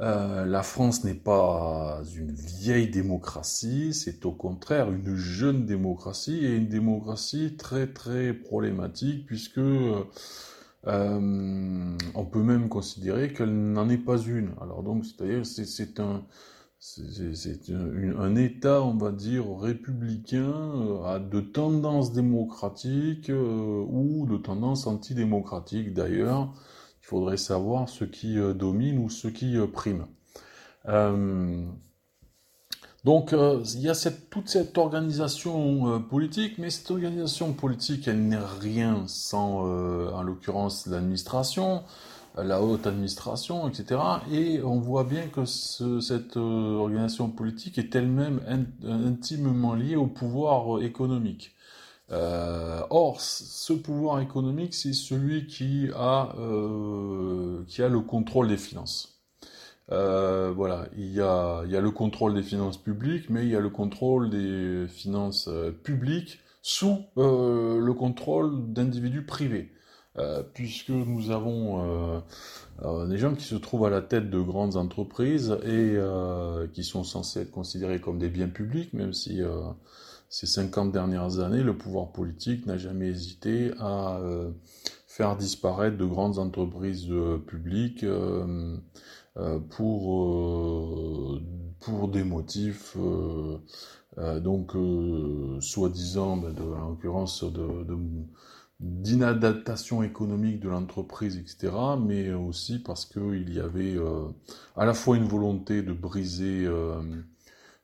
[0.00, 6.56] Euh, la France n'est pas une vieille démocratie, c'est au contraire une jeune démocratie et
[6.56, 10.00] une démocratie très très problématique puisque euh,
[10.86, 14.52] on peut même considérer qu'elle n'en est pas une.
[14.60, 16.24] Alors donc c'est-à-dire c'est un
[16.78, 25.94] c'est un État, on va dire, républicain, euh, de tendance démocratique ou de tendance antidémocratique
[25.94, 26.52] d'ailleurs.
[27.02, 30.06] Il faudrait savoir ce qui euh, domine ou ce qui prime.
[33.04, 33.94] donc il y a
[34.30, 39.64] toute cette organisation politique, mais cette organisation politique, elle n'est rien sans,
[40.12, 41.82] en l'occurrence, l'administration,
[42.36, 44.00] la haute administration, etc.
[44.30, 48.40] Et on voit bien que cette euh, organisation politique est elle-même
[48.84, 51.54] intimement liée au pouvoir économique.
[52.12, 58.56] Euh, or, ce pouvoir économique, c'est celui qui a, euh, qui a le contrôle des
[58.58, 59.20] finances.
[59.88, 63.56] voilà, il y, a, il y a le contrôle des finances publiques, mais il y
[63.56, 65.48] a le contrôle des finances
[65.82, 69.72] publiques sous le contrôle d'individus privés.
[70.18, 72.22] Euh, puisque nous avons
[72.80, 75.98] euh, euh, des gens qui se trouvent à la tête de grandes entreprises et
[76.72, 79.40] qui sont censés être considérés comme des biens publics, même si
[80.28, 84.20] ces 50 dernières années, le pouvoir politique n'a jamais hésité à
[85.06, 87.08] faire disparaître de grandes entreprises
[87.46, 88.06] publiques
[89.70, 91.40] pour,
[91.80, 92.96] pour des motifs
[94.16, 94.72] donc
[95.60, 97.94] soi-disant, ben, en l'occurrence de
[98.82, 104.26] d'inadaptation économique de l'entreprise, etc., mais aussi parce qu'il y avait euh,
[104.76, 107.00] à la fois une volonté de briser, euh,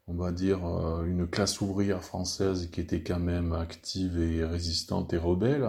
[0.09, 5.13] on va dire, euh, une classe ouvrière française qui était quand même active et résistante
[5.13, 5.69] et rebelle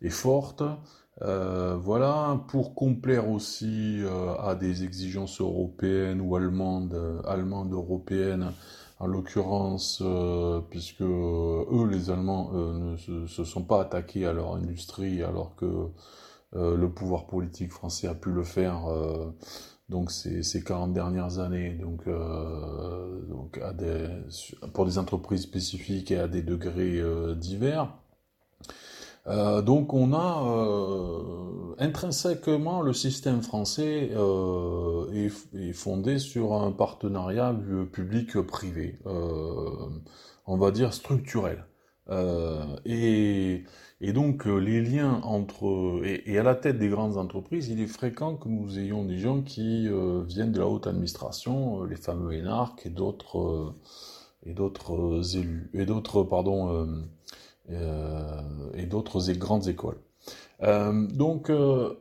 [0.00, 0.62] et forte,
[1.20, 4.00] voilà, pour complaire aussi
[4.40, 8.50] à des exigences européennes ou allemandes, allemandes européennes,
[9.02, 14.32] en l'occurrence, euh, puisque euh, eux, les Allemands, euh, ne se, sont pas attaqués à
[14.32, 15.88] leur industrie, alors que
[16.54, 18.82] le pouvoir politique français a pu le faire
[19.88, 22.06] donc ces, ces 40 dernières années, donc,
[24.74, 27.00] pour des entreprises spécifiques et à des degrés
[27.36, 27.88] divers.
[29.28, 37.54] Euh, donc on a euh, intrinsèquement le système français euh, est, fondé sur un partenariat
[37.92, 41.64] public-privé, on va dire structurel.
[42.84, 43.64] Et,
[44.00, 47.86] et, donc les liens entre et, et, à la tête des grandes entreprises, il est
[47.86, 49.88] fréquent que nous ayons des gens qui
[50.26, 53.74] viennent de la haute administration, les fameux énarques et d'autres
[54.44, 56.86] et d'autres élus et d'autres pardon euh,
[58.74, 59.98] et d'autres grandes écoles.
[60.62, 61.94] Euh, donc, euh,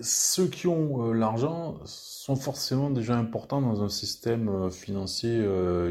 [0.00, 5.46] ceux qui ont l'argent sont forcément déjà importants dans un système financier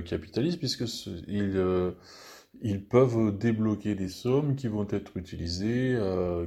[0.05, 1.95] capitaliste puisqu'ils
[2.61, 5.97] ils peuvent débloquer des sommes qui vont être utilisées,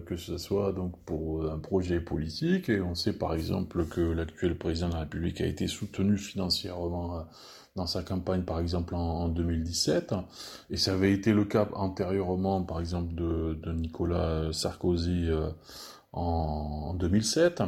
[0.04, 2.68] que ce soit donc pour un projet politique.
[2.68, 7.24] Et on sait par exemple que l'actuel président de la République a été soutenu financièrement
[7.78, 10.14] dans sa campagne, par exemple, en, 2017.
[10.70, 15.50] Et ça avait été le cas antérieurement, par exemple, de, Nicolas Sarkozy euh,
[16.12, 17.62] en, 2007,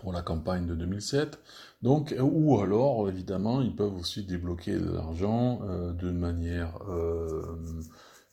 [0.00, 1.38] pour la campagne de 2007.
[1.82, 7.42] Donc, ou alors, évidemment, ils peuvent aussi débloquer de l'argent euh, de manière euh,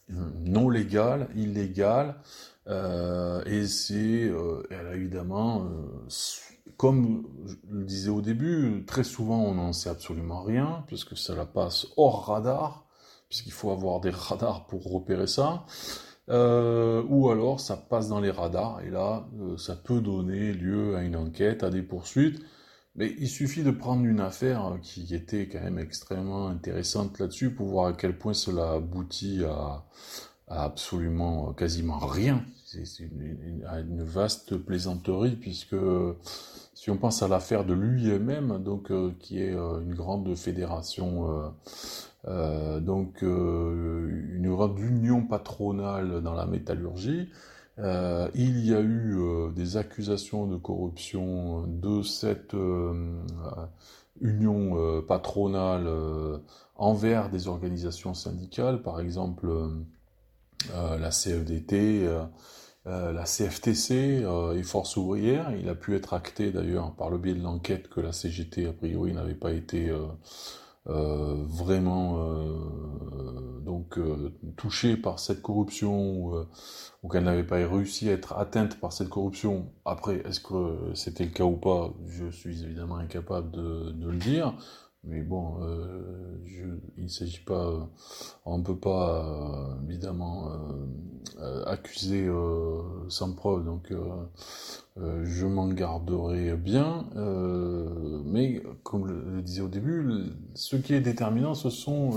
[0.09, 2.15] non légale, illégale.
[3.45, 4.31] et c'est,
[4.93, 5.67] évidemment
[6.77, 11.35] comme je le disais au début, très souvent on n'en sait absolument rien, puisque ça
[11.35, 12.87] la passe hors radar,
[13.29, 15.65] puisqu'il faut avoir des radars pour repérer ça,
[16.29, 20.95] euh, ou alors ça passe dans les radars, et là euh, ça peut donner lieu
[20.95, 22.41] à une enquête, à des poursuites,
[22.95, 27.67] mais il suffit de prendre une affaire qui était quand même extrêmement intéressante là-dessus pour
[27.67, 29.85] voir à quel point cela aboutit à,
[30.47, 32.43] absolument quasiment rien.
[32.71, 35.75] C'est une, vaste plaisanterie puisque
[36.75, 41.51] si on pense à l'affaire de l'UIMM, donc euh, qui est euh, une grande fédération,
[42.27, 47.29] euh, donc une grande union patronale dans la métallurgie,
[47.79, 49.17] il y a eu
[49.55, 52.53] des accusations de corruption de cette
[54.21, 55.89] union patronale
[56.75, 59.49] envers des organisations syndicales, par exemple
[60.75, 62.05] la CFDT
[62.89, 65.51] euh, la CFTC euh, et Force ouvrière.
[65.55, 68.73] Il a pu être acté d'ailleurs par le biais de l'enquête que la CGT a
[68.73, 70.07] priori n'avait pas été euh,
[70.87, 72.27] vraiment
[73.61, 73.99] donc
[74.57, 76.33] touchée par cette corruption
[77.03, 79.71] ou, qu'elle n'avait pas réussi à être atteinte par cette corruption.
[79.85, 81.93] Après, est-ce que c'était le cas ou pas?
[82.07, 84.55] Je suis évidemment incapable de le dire.
[85.05, 86.37] Mais bon, euh,
[86.97, 87.89] il ne s'agit pas,
[88.45, 90.51] on ne peut pas évidemment
[91.65, 92.29] accusé
[93.07, 93.93] sans preuve, donc
[94.97, 97.05] je m'en garderai bien.
[98.25, 102.11] mais comme je le disais au début, ce qui est déterminant, ce sont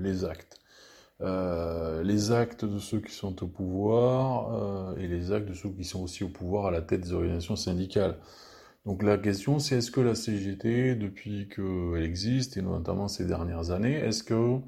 [0.00, 0.58] les actes.
[1.20, 6.02] les actes de ceux qui sont au pouvoir et les actes de ceux qui sont
[6.02, 8.16] aussi au pouvoir à la tête des organisations syndicales.
[8.86, 13.70] Donc la question c'est est-ce que la CGT, depuis qu'elle existe, et notamment ces dernières
[13.70, 14.58] années, est-ce que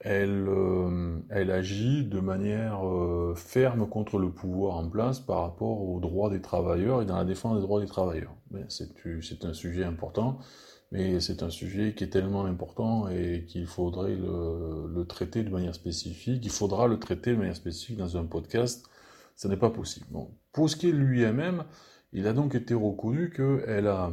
[0.00, 5.82] elle, euh, elle agit de manière euh, ferme contre le pouvoir en place par rapport
[5.82, 8.34] aux droits des travailleurs et dans la défense des droits des travailleurs?
[8.68, 10.38] C'est un sujet important,
[10.92, 15.74] mais c'est un sujet qui est tellement important et qu'il faudrait le, traiter de manière
[15.74, 16.44] spécifique.
[16.44, 18.86] Il faudra le traiter de manière spécifique dans un podcast.
[19.34, 20.06] Ce n'est pas possible.
[20.52, 21.64] Pour ce qui est de lui-même,
[22.16, 24.10] il a donc été reconnu qu'il a,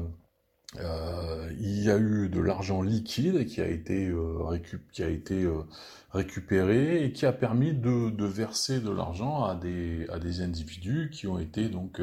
[0.80, 5.64] euh, il y a eu de l'argent liquide qui a été, euh, euh,
[6.12, 11.28] récupéré et qui a permis de, verser de l'argent à des, à des individus qui
[11.28, 12.01] ont été donc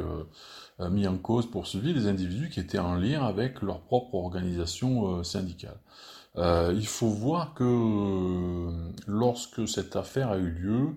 [0.81, 5.79] mis en cause, poursuivis, des individus qui étaient en lien avec leur propre organisation syndicale.
[6.37, 8.71] il faut voir que
[9.07, 10.89] lorsque cette affaire a eu lieu,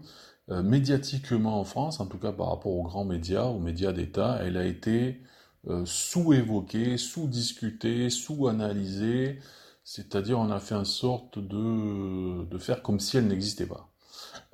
[0.49, 4.39] euh, médiatiquement en France, en tout cas par rapport aux grands médias, aux médias d'État,
[4.41, 5.21] elle a été
[5.69, 9.39] euh, sous-évoquée, sous-discutée, sous-analysée,
[9.85, 13.89] c'est-à-dire on a fait en sorte de, faire comme si elle n'existait pas.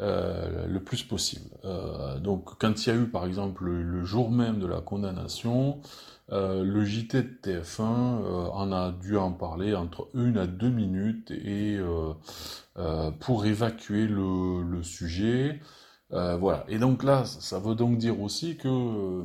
[0.02, 1.50] Euh, le plus possible.
[2.22, 5.82] donc quand il y a eu par exemple le, jour même de la condamnation,
[6.30, 11.80] le JT de TF1 en a dû en parler entre une à deux minutes et
[13.20, 15.60] pour évacuer le sujet.
[16.14, 16.66] Euh, voilà.
[16.68, 19.24] Et donc là, ça veut donc dire aussi que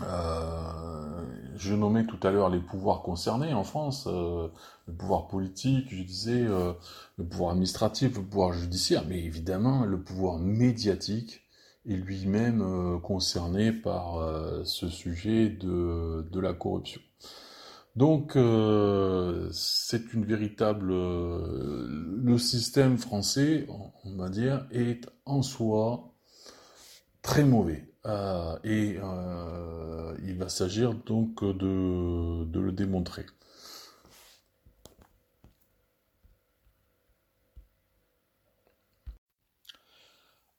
[0.00, 1.22] euh,
[1.56, 4.48] je nommais tout à l'heure les pouvoirs concernés en France, euh,
[4.86, 10.38] le pouvoir politique, je disais le pouvoir administratif, le pouvoir judiciaire, mais évidemment le pouvoir
[10.38, 11.42] médiatique
[11.86, 14.18] est lui-même concerné par
[14.64, 17.00] ce sujet de, de la corruption.
[17.96, 20.90] Donc, euh, c'est une véritable.
[20.92, 23.66] Euh, le système français,
[24.04, 26.12] on va dire, est en soi
[27.22, 27.88] très mauvais.
[28.06, 28.98] Euh, et
[30.26, 33.26] il va s'agir donc de, de, le démontrer.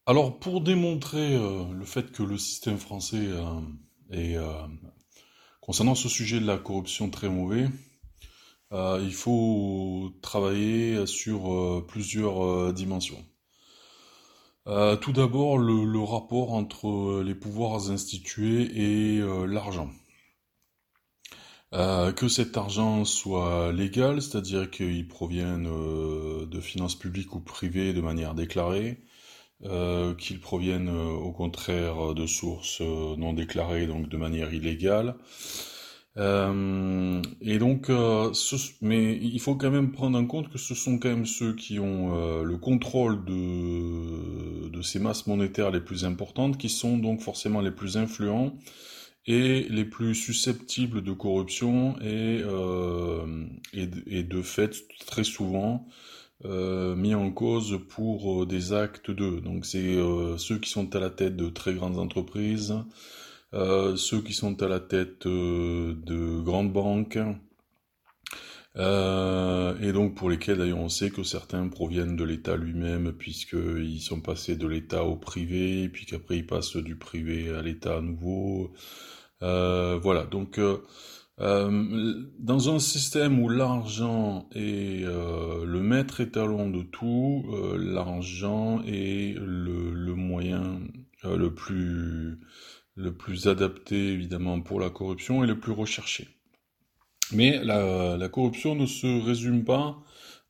[0.08, 3.30] Alors, pour démontrer le fait que le système français
[4.12, 4.38] est
[5.66, 7.68] Concernant ce sujet de la corruption très mauvais,
[8.72, 13.26] euh, il faut travailler sur euh, plusieurs euh, dimensions.
[15.02, 19.90] tout d'abord, le, rapport entre les pouvoirs institués et l'argent.
[21.72, 28.36] que cet argent soit légal, c'est-à-dire qu'il provienne de finances publiques ou privées de manière
[28.36, 29.00] déclarée,
[30.18, 35.16] qu'il provienne au contraire de sources non déclarées, donc de manière illégale,
[36.18, 38.32] euh, et donc, euh,
[38.82, 41.80] mais il faut quand même prendre en compte que ce sont quand même ceux qui
[41.80, 47.22] ont euh, le contrôle de, de ces masses monétaires les plus importantes, qui sont donc
[47.22, 48.56] forcément les plus influents
[49.28, 52.44] et les plus susceptibles de corruption et,
[53.74, 54.72] et, et, de fait
[55.08, 55.88] très souvent
[56.44, 59.42] mis en cause pour des actes d'eux.
[59.42, 59.96] Donc c'est
[60.38, 62.76] ceux qui sont à la tête de très grandes entreprises,
[63.56, 67.18] euh, ceux qui sont à la tête euh, de grandes banques,
[68.76, 74.02] euh, et donc pour lesquels d'ailleurs on sait que certains proviennent de l'État lui-même, puisqu'ils
[74.02, 78.02] sont passés de l'État au privé, puis qu'après ils passent du privé à l'État à
[78.02, 78.74] nouveau.
[79.40, 80.60] voilà, donc
[81.38, 87.46] dans un système où l'argent est le maître étalon de tout,
[87.78, 90.80] l'argent est le moyen
[91.24, 92.40] le plus
[92.96, 96.30] le plus adapté évidemment pour la corruption et le plus recherché.
[97.32, 99.98] Mais la, corruption ne se résume pas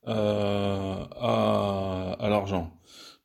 [0.08, 2.80] euh, à, l'argent.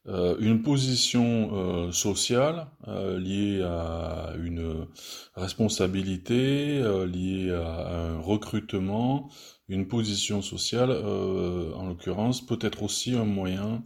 [0.09, 4.87] Euh, une position euh, sociale liée à une
[5.35, 9.31] responsabilité, liée à un recrutement,
[9.69, 13.85] une position sociale, en l'occurrence, peut être aussi un moyen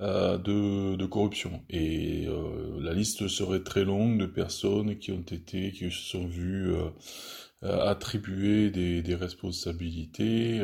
[0.00, 1.62] euh, de, corruption.
[1.70, 6.26] Et euh, la liste serait très longue de personnes qui ont été, qui se sont
[6.26, 6.74] vues
[7.64, 10.60] euh, attribuer des, responsabilités,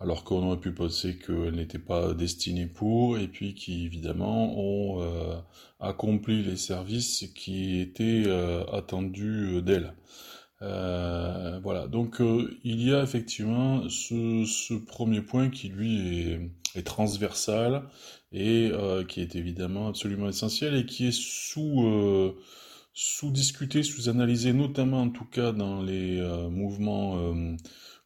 [0.00, 5.42] alors qu'on aurait pu penser qu'elles n'étaient pas destinées pour, et puis qui évidemment ont
[5.80, 8.24] accompli les services qui étaient
[8.72, 9.94] attendus d'elles.
[10.60, 12.20] voilà, donc
[12.64, 17.82] il y a effectivement ce, ce, premier point qui lui est est transversale
[18.32, 18.72] et
[19.08, 22.34] qui est évidemment absolument essentielle et qui est sous
[22.94, 26.20] sous discuté, sous analysé, notamment en tout cas dans les
[26.50, 27.34] mouvements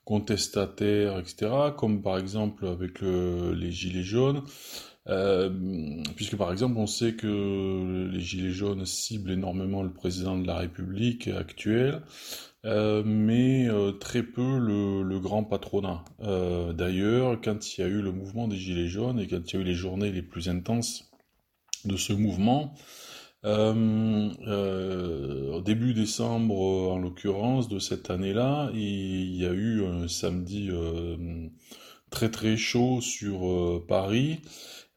[0.05, 4.43] contestataires, etc., comme par exemple avec les Gilets jaunes,
[5.09, 5.51] euh,
[6.17, 10.57] puisque par exemple on sait que les Gilets jaunes ciblent énormément le président de la
[10.57, 12.03] République actuel,
[12.65, 16.05] euh, mais euh, très peu le grand patronat.
[16.75, 19.59] D'ailleurs, quand il y a eu le mouvement des Gilets jaunes et quand il y
[19.59, 21.11] a eu les journées les plus intenses
[21.85, 22.75] de ce mouvement,
[23.47, 30.69] euh, euh, début décembre, en l'occurrence, de cette année-là, il y a eu un samedi
[30.71, 31.17] euh,
[32.11, 34.41] très très chaud sur Paris.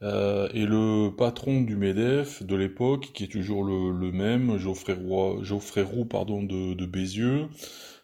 [0.02, 5.84] et le patron du MEDEF de l'époque, qui est toujours le, même, Geoffrey Roux, Geoffrey
[5.84, 7.48] Roux pardon, de, de Bézieux,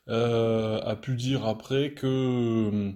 [0.08, 2.92] euh, a pu dire après que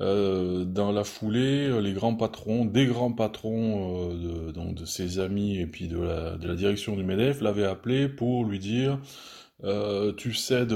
[0.00, 5.18] euh, dans la foulée, les grands patrons, des grands patrons euh, de, donc de ses
[5.18, 8.98] amis et puis de la, de la direction du MEDEF l'avaient appelé pour lui dire
[9.64, 10.74] euh, tu cèdes,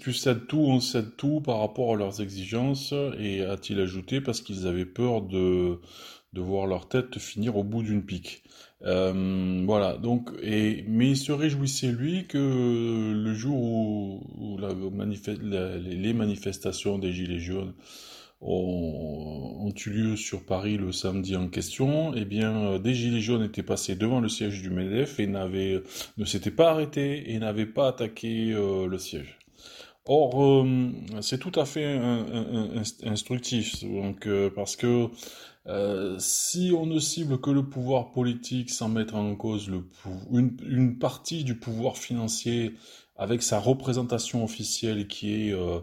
[0.00, 4.40] tu cèdes tout, on cède tout par rapport à leurs exigences et a-t-il ajouté parce
[4.42, 5.80] qu'ils avaient peur de
[6.32, 8.42] de voir leur tête finir au bout d'une pique.
[8.84, 16.98] Euh, voilà, donc, et, mais il se réjouissait lui que le jour où, les manifestations
[16.98, 17.74] des Gilets jaunes
[18.40, 23.62] ont, eu lieu sur Paris le samedi en question, eh bien, des Gilets jaunes étaient
[23.62, 28.52] passés devant le siège du MEDEF et ne s'étaient pas arrêtés et n'avaient pas attaqué
[28.52, 29.38] euh, le siège.
[30.06, 31.96] Or, euh, c'est tout à fait
[33.04, 35.08] instructif, donc, parce que
[35.68, 39.84] euh, si on ne cible que le pouvoir politique sans mettre en cause le
[40.32, 42.74] une, une, partie du pouvoir financier
[43.14, 45.78] avec sa représentation officielle qui est euh,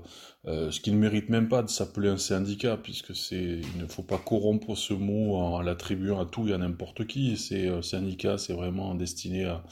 [0.48, 3.88] euh, ce qui ne mérite même pas de s'appeler un syndicat puisque c'est il ne
[3.88, 7.38] faut pas corrompre ce mot en, l'attribuant à tout et à n'importe qui.
[7.38, 9.64] C'est syndicat c'est vraiment destiné à,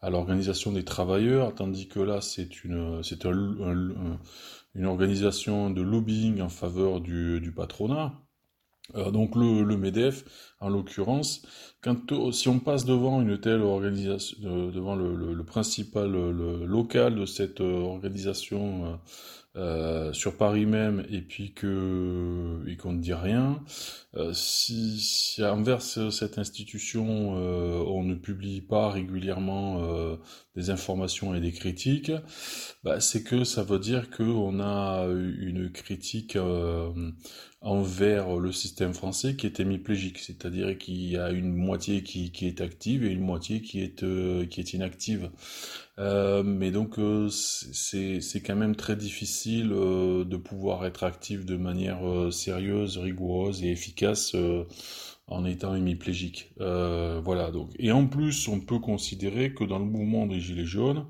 [0.00, 6.48] à l'organisation des travailleurs tandis que là c'est une c'est une organisation de lobbying en
[6.48, 8.23] faveur du, du patronat
[8.96, 10.24] euh, donc le, le, MEDEF,
[10.60, 11.42] en l'occurrence,
[11.86, 17.60] euh, si on passe devant une telle organisation, euh, devant le, principal local de cette
[17.60, 18.98] organisation
[20.12, 23.60] sur Paris même, et puis qu'on ne dit rien,
[24.32, 30.16] si, si envers cette institution on ne publie pas régulièrement
[30.56, 32.12] des informations et des critiques,
[32.82, 36.36] bah, c'est que ça veut dire qu'on a une critique
[37.64, 42.46] envers le système français qui est hémiplégique, c'est-à-dire qu'il y a une moitié qui, qui,
[42.46, 45.30] est active et une moitié qui est, euh, qui est inactive.
[45.98, 51.56] Euh, mais donc euh, c'est quand même très difficile euh, de pouvoir être actif de
[51.56, 52.00] manière
[52.32, 54.34] sérieuse, rigoureuse et efficace
[55.26, 56.52] en étant hémiplégique.
[56.58, 57.70] voilà donc.
[57.78, 61.06] Et en plus, on peut considérer que dans le mouvement des Gilets jaunes,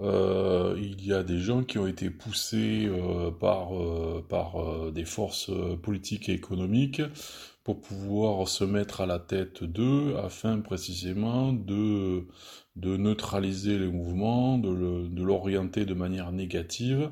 [0.00, 5.04] euh, il y a des gens qui ont été poussés euh, par, euh, par des
[5.04, 5.50] forces
[5.82, 7.02] politiques et économiques
[7.64, 12.26] pour pouvoir se mettre à la tête d'eux afin précisément de,
[12.76, 17.10] de neutraliser les mouvements, de l'orienter de, de manière négative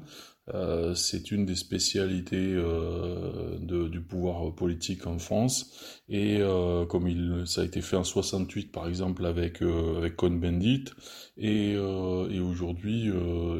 [0.53, 7.63] euh, c'est une des spécialités euh, du pouvoir politique en France et euh, comme ça
[7.63, 10.85] a été fait en 68 par exemple avec avec Cohn-Bendit
[11.39, 13.11] et, et aujourd'hui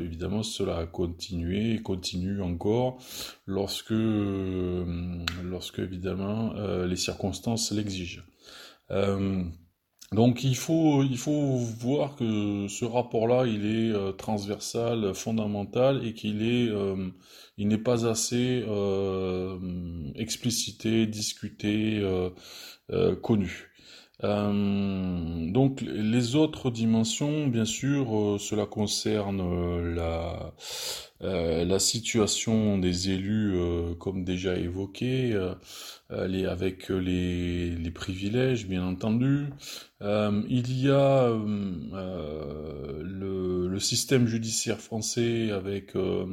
[0.01, 2.99] évidemment cela a continué et continue encore
[3.47, 3.95] lorsque
[5.43, 6.53] lorsque évidemment
[6.85, 8.23] les circonstances l'exigent.
[10.15, 16.15] Donc il faut, il faut voir que ce rapport-là, il est euh, transversal, fondamental, et
[16.15, 17.09] qu'il est, euh,
[17.59, 19.59] il n'est pas assez euh,
[20.15, 22.01] explicité, discuté,
[23.23, 23.71] connu.
[24.23, 29.41] donc les autres dimensions, bien sûr, cela concerne
[29.95, 30.55] la,
[31.25, 33.55] la situation des élus,
[33.99, 35.39] comme déjà évoqué,
[36.11, 39.49] les, avec les, privilèges, bien entendu,
[40.05, 46.27] euh, il y a euh, le, le, système judiciaire français avec euh,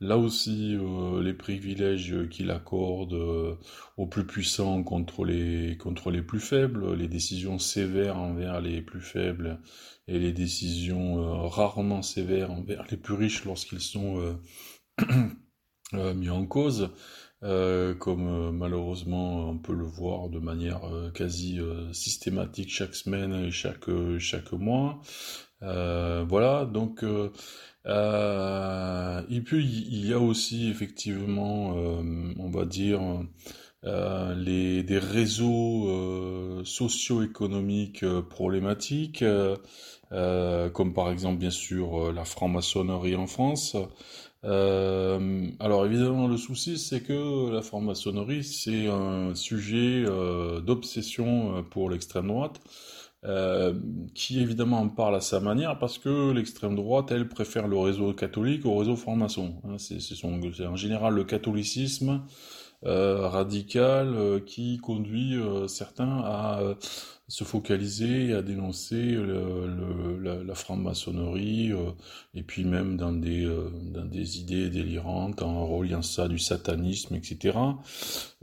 [0.00, 0.76] là aussi
[1.22, 3.14] les privilèges qu'il accorde
[3.96, 9.00] aux plus puissants contre les, contre les plus faibles, les décisions sévères envers les plus
[9.00, 9.60] faibles
[10.08, 14.38] et les décisions rarement sévères envers les plus riches lorsqu'ils sont
[15.92, 16.90] mis en cause.
[17.42, 21.60] Euh, comme euh, malheureusement on peut le voir de manière euh, quasi
[21.92, 25.00] systématique chaque semaine et chaque chaque mois.
[25.60, 27.30] voilà, donc et
[29.40, 31.74] puis il y a aussi effectivement,
[32.38, 33.00] on va dire,
[33.84, 39.24] les, des réseaux socio-économiques problématiques,
[40.10, 43.76] comme par exemple bien sûr la franc-maçonnerie en France.
[44.44, 50.04] alors évidemment le souci c'est que la franc-maçonnerie c'est un sujet
[50.64, 52.60] d'obsession pour l'extrême droite.
[53.26, 53.74] Euh,
[54.14, 58.12] qui évidemment en parle à sa manière parce que l'extrême droite, elle, préfère le réseau
[58.12, 59.60] catholique au réseau franc-maçon.
[59.64, 62.18] Hein, c'est en général le catholicisme euh,
[62.86, 66.76] radical euh, qui conduit certains à
[67.28, 69.16] se focaliser à dénoncer
[70.22, 71.90] la, franc-maçonnerie euh,
[72.34, 73.70] et puis même dans des, euh,
[74.12, 77.58] idées délirantes en reliant ça du satanisme, etc.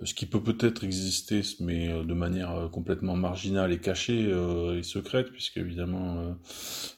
[0.03, 4.29] Ce qui peut peut-être exister, mais euh, de manière complètement marginale et cachée
[4.77, 6.35] et secrète, puisque évidemment,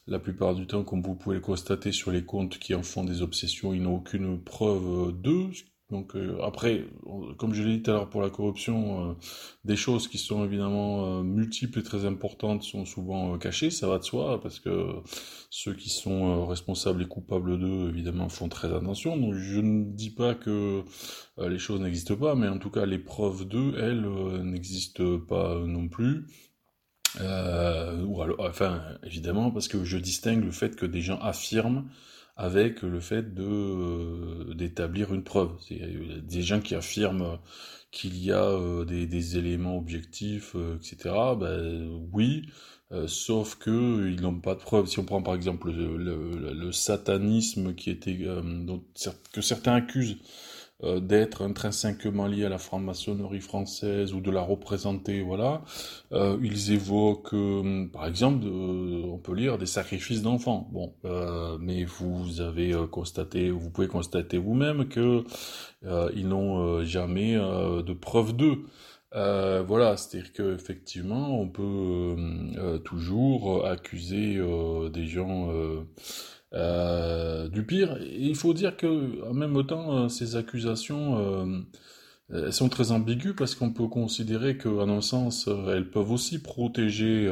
[0.07, 3.03] la plupart du temps, comme vous pouvez le constater sur les comptes qui en font
[3.03, 5.51] des obsessions, ils n'ont aucune preuve d'eux,
[5.91, 6.83] donc euh, après,
[7.37, 9.13] comme je l'ai dit tout à l'heure pour la corruption, euh,
[9.65, 13.99] des choses qui sont évidemment euh, multiples et très importantes sont souvent cachées, ça va
[13.99, 14.95] de soi, parce que
[15.51, 19.15] ceux qui sont responsables et coupables d'eux, évidemment, font très attention.
[19.15, 20.83] Donc je ne dis pas que
[21.37, 24.07] les choses n'existent pas, mais en tout cas les preuves d'eux, elles,
[24.43, 26.25] n'existent pas non plus.
[28.39, 31.85] enfin, évidemment, parce que je distingue le fait que des gens affirment
[32.37, 35.51] avec le fait de euh, d'établir une preuve.
[35.67, 35.79] C'est
[36.25, 37.39] des gens qui affirment
[37.91, 41.15] qu'il y a euh, des, des, éléments objectifs, euh, etc.
[41.39, 42.49] Ben, oui,
[43.07, 44.87] sauf que ils n'ont pas de preuve.
[44.87, 48.83] Si on prend par exemple le, le, le satanisme qui était dont,
[49.33, 50.17] que certains accusent
[50.83, 55.61] euh, d'être intrinsèquement lié à la franc-maçonnerie française ou de la représenter, voilà.
[56.11, 60.69] Euh, ils évoquent, euh, par exemple, on peut lire des sacrifices d'enfants.
[60.73, 60.93] Bon,
[61.61, 65.23] mais vous avez constaté, vous pouvez constater vous-même que
[66.13, 68.65] ils n'ont jamais de preuve d'eux.
[69.13, 72.15] voilà, c'est-à-dire qu'effectivement, on peut
[72.83, 74.41] toujours accuser
[74.91, 75.83] des gens euh,
[76.55, 77.97] du pire.
[78.01, 81.59] il faut dire que, en même temps, euh, ces accusations, euh,
[82.33, 87.29] elles sont très ambiguës parce qu'on peut considérer qu'en un sens, elles peuvent aussi protéger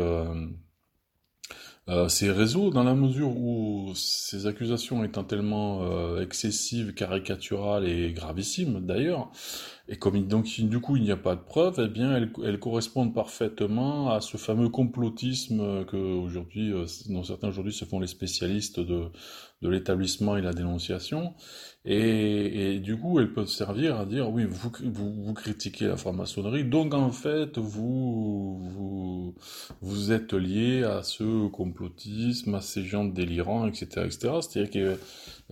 [2.07, 9.31] ces réseaux dans la mesure où ces accusations étant tellement excessives, caricaturales et gravissimes d'ailleurs,
[9.89, 13.13] et comme donc du coup il n'y a pas de preuves, eh bien elles, correspondent
[13.13, 18.79] parfaitement à ce fameux complotisme que aujourd'hui, euh, dont certains aujourd'hui se font les spécialistes
[18.79, 19.09] de,
[19.61, 21.33] de l'établissement et la dénonciation.
[21.85, 26.93] Et, du coup, elles peuvent servir à dire oui, vous, vous, critiquez la franc-maçonnerie, donc
[26.93, 29.33] en fait, vous,
[29.81, 34.07] vous, êtes lié à ce complotisme, à ces gens délirants, etc..
[34.15, 34.97] C'est-à-dire que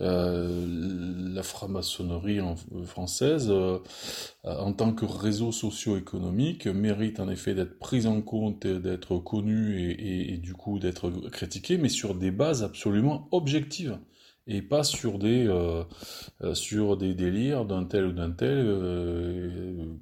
[0.00, 2.40] euh, la franc-maçonnerie
[2.86, 3.78] française, euh,
[4.42, 10.38] en tant que réseau socio-économique, mérite en effet d'être prise en compte, d'être connue et
[10.38, 13.98] du coup d'être critiquée, mais sur des bases absolument objectives
[14.46, 15.84] et pas sur des euh,
[16.42, 19.94] euh, sur des délires d'un tel ou d'un tel euh,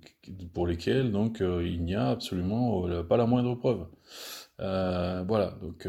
[0.54, 3.86] pour lesquels donc il n'y a absolument pas la moindre preuve.
[4.60, 5.88] Voilà, donc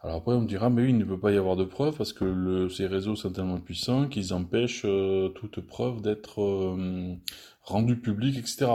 [0.00, 1.96] alors après on me dira mais oui il ne peut pas y avoir de preuves
[1.96, 4.86] parce que le, ces réseaux sont tellement puissants qu'ils empêchent
[5.34, 6.76] toute preuve d'être
[7.62, 8.66] rendue publique, etc.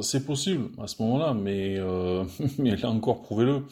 [0.00, 1.78] C'est possible à ce moment-là, mais
[2.58, 3.64] mais là encore prouvez-le.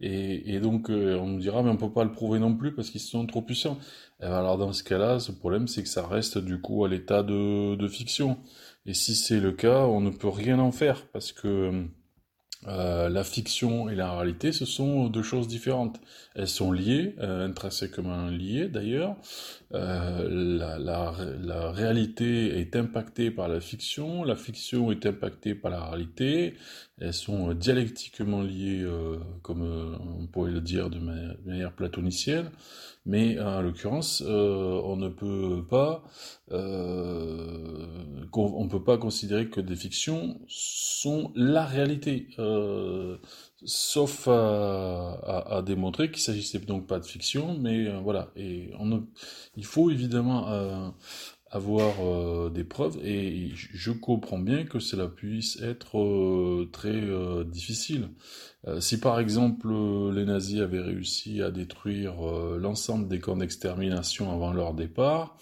[0.00, 2.90] Et, donc euh, on nous dira mais on peut pas le prouver non plus parce
[2.90, 3.78] qu'ils sont trop puissants.
[4.20, 6.88] Et ben, alors dans ce cas-là, ce problème c'est que ça reste du coup à
[6.88, 8.38] l'état de, de fiction.
[8.86, 11.86] Et si c'est le cas, on ne peut rien en faire parce que
[12.66, 16.00] euh, la fiction et la réalité, ce sont deux choses différentes.
[16.34, 19.16] Elles sont liées, euh, intrinsèquement liées d'ailleurs.
[19.74, 26.54] Euh, la, réalité est impactée par la fiction, la fiction est impactée par la réalité.
[27.00, 28.86] Elles sont dialectiquement liées,
[29.42, 32.50] comme on pourrait le dire de manière platonicienne.
[33.04, 36.04] Mais en l'occurrence, on ne peut pas
[36.52, 37.86] euh,
[38.36, 43.18] on peut pas considérer que des fictions sont la réalité, euh,
[43.64, 48.30] sauf à, démontrer qu'il s'agissait donc pas de fiction, mais euh, voilà.
[48.36, 49.06] Et on,
[49.56, 50.88] il faut évidemment euh,
[51.54, 57.00] avoir des preuves, et je comprends bien que cela puisse être très
[57.46, 58.08] difficile.
[58.80, 59.68] si par exemple
[60.12, 62.14] les nazis avaient réussi à détruire
[62.58, 65.38] l'ensemble des camps d'extermination avant leur départ,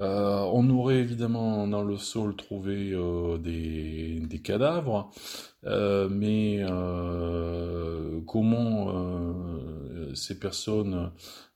[0.00, 5.10] euh, on aurait évidemment dans le sol trouvé euh, des, cadavres,
[5.66, 6.64] euh, mais
[8.26, 9.34] comment
[10.14, 11.10] ces personnes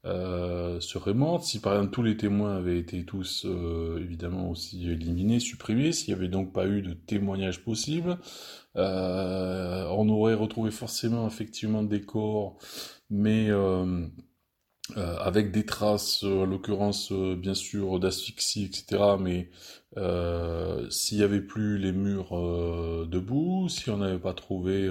[0.04, 3.46] seraient mortes, si par exemple tous les témoins avaient été tous
[3.98, 8.18] évidemment aussi éliminés, supprimés, s'il n'y avait donc pas eu de témoignages possibles,
[8.74, 12.58] on aurait retrouvé forcément effectivement des corps,
[13.08, 13.48] mais
[14.98, 19.02] euh, avec des traces, euh, en l'occurrence euh, bien sûr d'asphyxie, etc.
[19.18, 19.48] Mais
[20.90, 22.32] s'il n'y avait plus les murs
[23.06, 24.90] debout, si on n'avait pas trouvé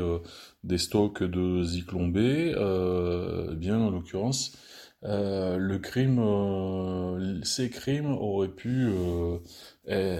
[0.64, 4.58] des stocks de zyklon eh bien en l'occurrence,
[5.02, 8.88] le crime, ces crimes auraient pu
[9.88, 10.18] eh,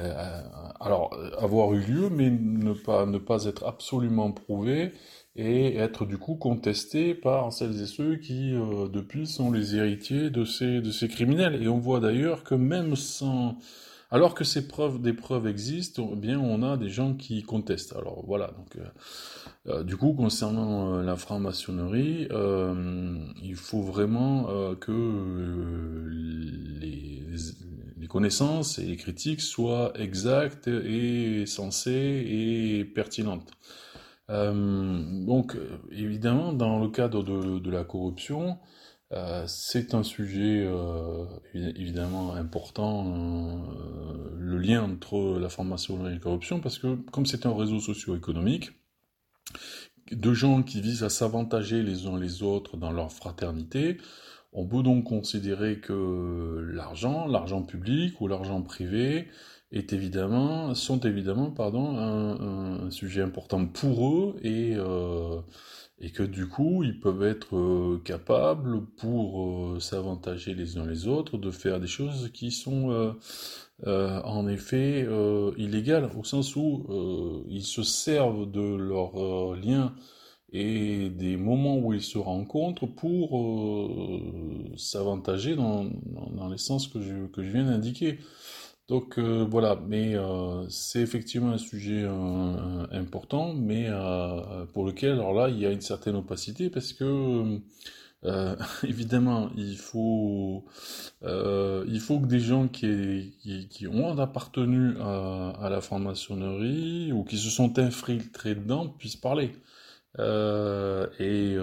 [0.82, 4.92] alors avoir eu lieu, mais ne pas ne pas être absolument prouvés
[5.36, 10.30] et être du coup contesté par celles et ceux qui euh, depuis sont les héritiers
[10.30, 11.62] de ces de ces criminels.
[11.62, 13.58] Et on voit d'ailleurs que même sans
[14.12, 17.96] alors que ces preuves des preuves existent eh bien on a des gens qui contestent.
[17.96, 18.82] Alors voilà donc euh,
[19.68, 22.28] euh, du coup concernant la franc-maçonnerie
[23.42, 27.24] il faut vraiment que les,
[28.04, 33.50] les connaissances et les critiques soient exactes et sensées et pertinentes.
[33.52, 33.83] euh,
[34.30, 35.58] donc,
[35.92, 38.58] évidemment, dans le cadre de, la corruption,
[39.12, 43.62] euh, c'est un sujet euh, évidemment important,
[44.38, 48.72] le lien entre la formation et la corruption, parce que comme c'est un réseau socio-économique,
[50.12, 53.98] de gens qui visent à s'avantager les uns les autres dans leur fraternité,
[54.52, 59.28] on peut donc considérer que l'argent, l'argent public ou l'argent privé,
[60.76, 65.40] sont évidemment un, sujet important pour eux et, euh,
[66.00, 71.08] et que du coup ils peuvent être euh, capables pour euh, s'avantager les uns les
[71.08, 73.16] autres de faire des choses qui sont
[73.86, 75.08] en effet
[75.58, 79.94] illégales au sens où ils se servent de leurs liens
[80.52, 83.42] et des moments où ils se rencontrent pour
[84.78, 85.86] s'avantager dans,
[86.32, 88.20] dans, les sens que je, que je viens d'indiquer.
[88.90, 93.90] Donc euh, voilà, mais euh, c'est effectivement un sujet euh, important, mais
[94.74, 97.60] pour lequel, alors là, il y a une certaine opacité parce que
[98.84, 100.66] évidemment, il faut,
[101.24, 107.80] il faut que des gens qui, ont appartenu à, la franc-maçonnerie ou qui se sont
[107.80, 109.52] infiltrés dedans puissent parler.
[110.20, 111.58] et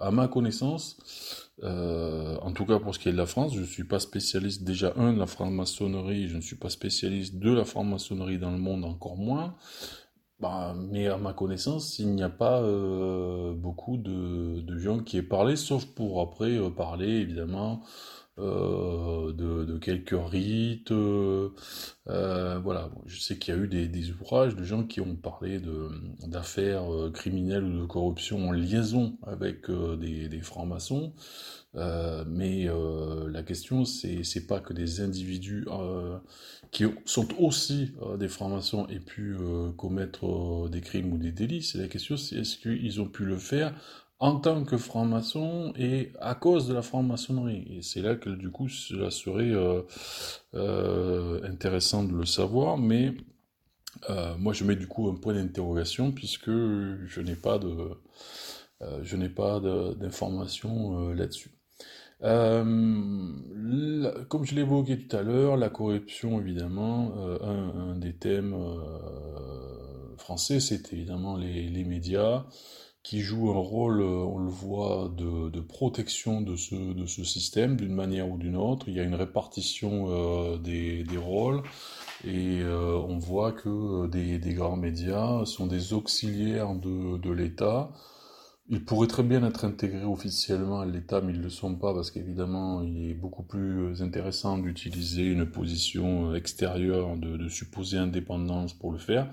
[0.00, 3.60] à ma connaissance, euh, en tout cas pour ce qui est de la France, je
[3.60, 7.52] ne suis pas spécialiste déjà un de la franc-maçonnerie, je ne suis pas spécialiste de
[7.52, 9.54] la franc-maçonnerie dans le monde encore moins.
[10.40, 15.16] Bah, mais à ma connaissance, il n'y a pas euh, beaucoup de, de, gens qui
[15.16, 17.82] aient parlé, sauf pour après euh, parler évidemment
[18.38, 20.90] euh, de, quelques rites.
[20.90, 21.50] Euh,
[22.06, 25.60] voilà, je sais qu'il y a eu des, ouvrages de gens qui ont parlé
[26.26, 31.12] d'affaires criminelles ou de corruption en liaison avec des, francs-maçons.
[31.76, 36.18] Euh, mais euh, la question, c'est pas que des individus euh,
[36.70, 39.36] qui sont aussi des francs-maçons aient pu
[39.76, 41.62] commettre des crimes ou des délits.
[41.62, 43.74] C'est la question, c'est est-ce qu'ils ont pu le faire
[44.24, 47.66] en tant que franc-maçon et à cause de la franc-maçonnerie.
[47.70, 49.52] Et c'est là que du coup, cela serait
[51.44, 53.12] intéressant de le savoir, mais
[54.38, 57.98] moi je mets du coup un point d'interrogation puisque je n'ai pas de
[59.94, 61.54] d'informations là-dessus.
[62.24, 62.64] Euh,
[64.28, 67.38] comme je l'évoquais tout à l'heure, la corruption, évidemment, euh,
[67.92, 72.46] un, des thèmes euh, français, c'est évidemment les, médias
[73.04, 78.38] qui jouent un rôle, on le voit, de, protection de ce, système d'une manière ou
[78.38, 78.88] d'une autre.
[78.88, 81.62] Il y a une répartition des, des, rôles
[82.26, 87.92] et on voit que des, grands médias sont des auxiliaires de, l'État
[88.70, 91.92] ils pourraient très bien être intégrés officiellement à l'État, mais ils ne le sont pas
[91.92, 98.72] parce qu'évidemment, il est beaucoup plus intéressant d'utiliser une position extérieure, de, de supposer indépendance
[98.72, 99.28] pour le faire.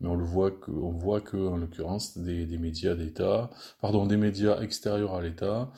[0.00, 4.06] Mais on le voit que, on voit que en l'occurrence des, des médias d'État, pardon,
[4.06, 5.70] des médias extérieurs à l'État,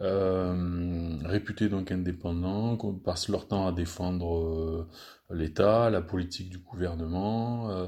[0.00, 4.88] euh, réputés donc indépendants, passent leur temps à défendre euh,
[5.30, 7.70] l'État, la politique du gouvernement.
[7.70, 7.86] Euh,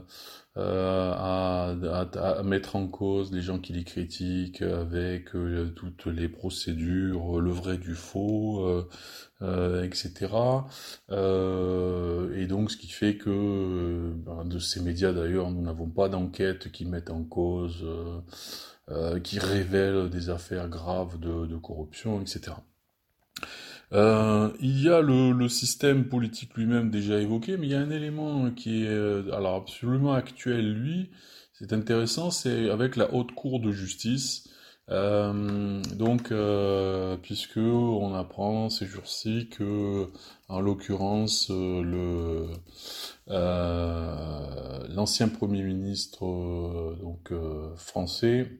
[0.56, 1.76] euh, à,
[2.16, 7.50] à, mettre en cause les gens qui les critiquent avec euh, toutes les procédures, le
[7.50, 8.84] vrai du faux,
[9.40, 10.28] etc.
[12.34, 16.72] et donc ce qui fait que ben, de ces médias d'ailleurs, nous n'avons pas d'enquête
[16.72, 17.86] qui mettent en cause,
[19.22, 22.52] qui révèlent des affaires graves de, de corruption, etc.
[23.92, 27.80] Euh, il y a le, le système politique lui-même déjà évoqué, mais il y a
[27.80, 31.10] un élément qui est euh, alors absolument actuel, lui,
[31.52, 34.44] c'est intéressant, c'est avec la haute cour de justice
[34.90, 40.08] Euh, donc, euh, puisque on apprend ces jours-ci que,
[40.48, 42.48] en l'occurrence, euh, le
[43.28, 46.20] euh, l'ancien premier ministre
[47.00, 47.32] donc
[47.76, 48.50] français,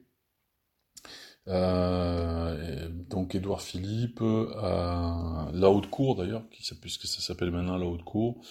[1.47, 6.43] donc Édouard Philippe, la haute cour d'ailleurs,
[6.81, 8.41] puisque ça s'appelle maintenant la haute cour,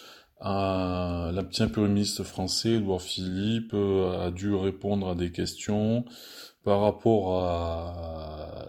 [0.41, 6.05] l'ancien premier ministre français Édouard Philippe a dû répondre à des questions
[6.65, 8.67] par rapport à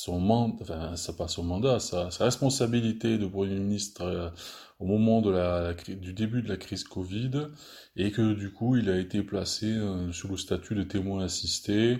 [0.00, 4.30] son mandat, enfin, ça pas son mandat, sa, responsabilité de Premier ministre euh,
[4.78, 7.48] au moment de la, du début de la crise Covid,
[7.96, 11.98] et que du coup il a été placé euh, sous le statut de témoin assisté.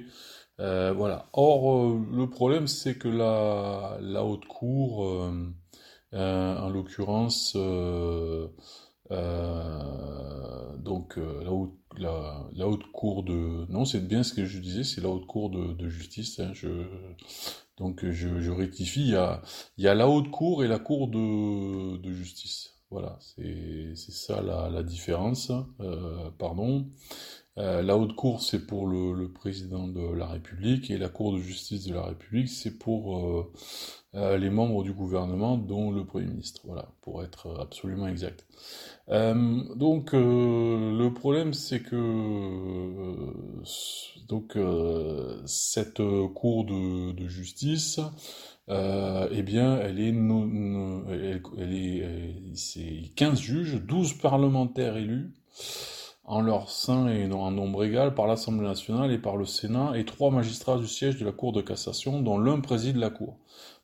[0.60, 1.28] Euh, voilà.
[1.32, 5.00] Or, le problème c'est que la, haute cour,
[6.12, 7.56] en l'occurrence,
[10.78, 11.18] donc
[11.98, 13.66] la haute cour de...
[13.70, 16.40] Non, c'est bien ce que je disais, c'est la haute cour de, justice.
[16.40, 16.52] Hein.
[17.78, 22.74] Donc je, rectifie, il y, a, la haute cour et la cour de, justice.
[22.90, 25.52] Voilà, c'est ça la, la différence.
[25.80, 26.88] Euh, pardon.
[27.58, 31.38] Euh, la haute cour, c'est pour le, président de la République et la cour de
[31.38, 33.52] justice de la République, c'est pour euh,
[34.14, 36.62] euh, les membres du gouvernement, dont le Premier ministre.
[36.64, 38.46] Voilà, pour être absolument exact.
[39.08, 41.90] Donc le problème c'est que
[45.46, 46.02] cette
[46.34, 47.98] cour de, de justice
[48.68, 55.32] eh bien elle est elle, elle, est c'est 15 juges, 12 parlementaires élus
[56.24, 60.04] en leur sein et en nombre égal par l'Assemblée nationale et par le Sénat et
[60.04, 63.38] trois magistrats du siège de la Cour de cassation dont l'un préside la Cour.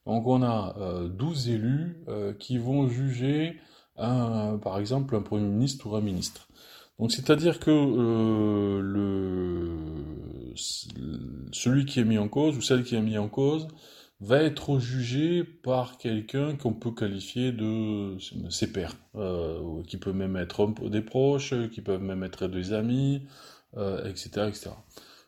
[0.06, 0.74] Donc on a
[1.08, 2.04] 12 élus
[2.38, 3.56] qui vont juger
[3.96, 6.48] par exemple, un Premier ministre ou un ministre.
[6.98, 8.82] Donc c'est-à-dire que euh,
[11.52, 13.68] celui qui est mis en cause ou celle qui est mis en cause
[14.20, 18.16] va être jugé par quelqu'un qu'on peut qualifier de
[18.48, 23.26] ses pairs, euh, qui peut même être des proches, qui peuvent même être des amis,
[23.76, 24.70] euh, etc., etc.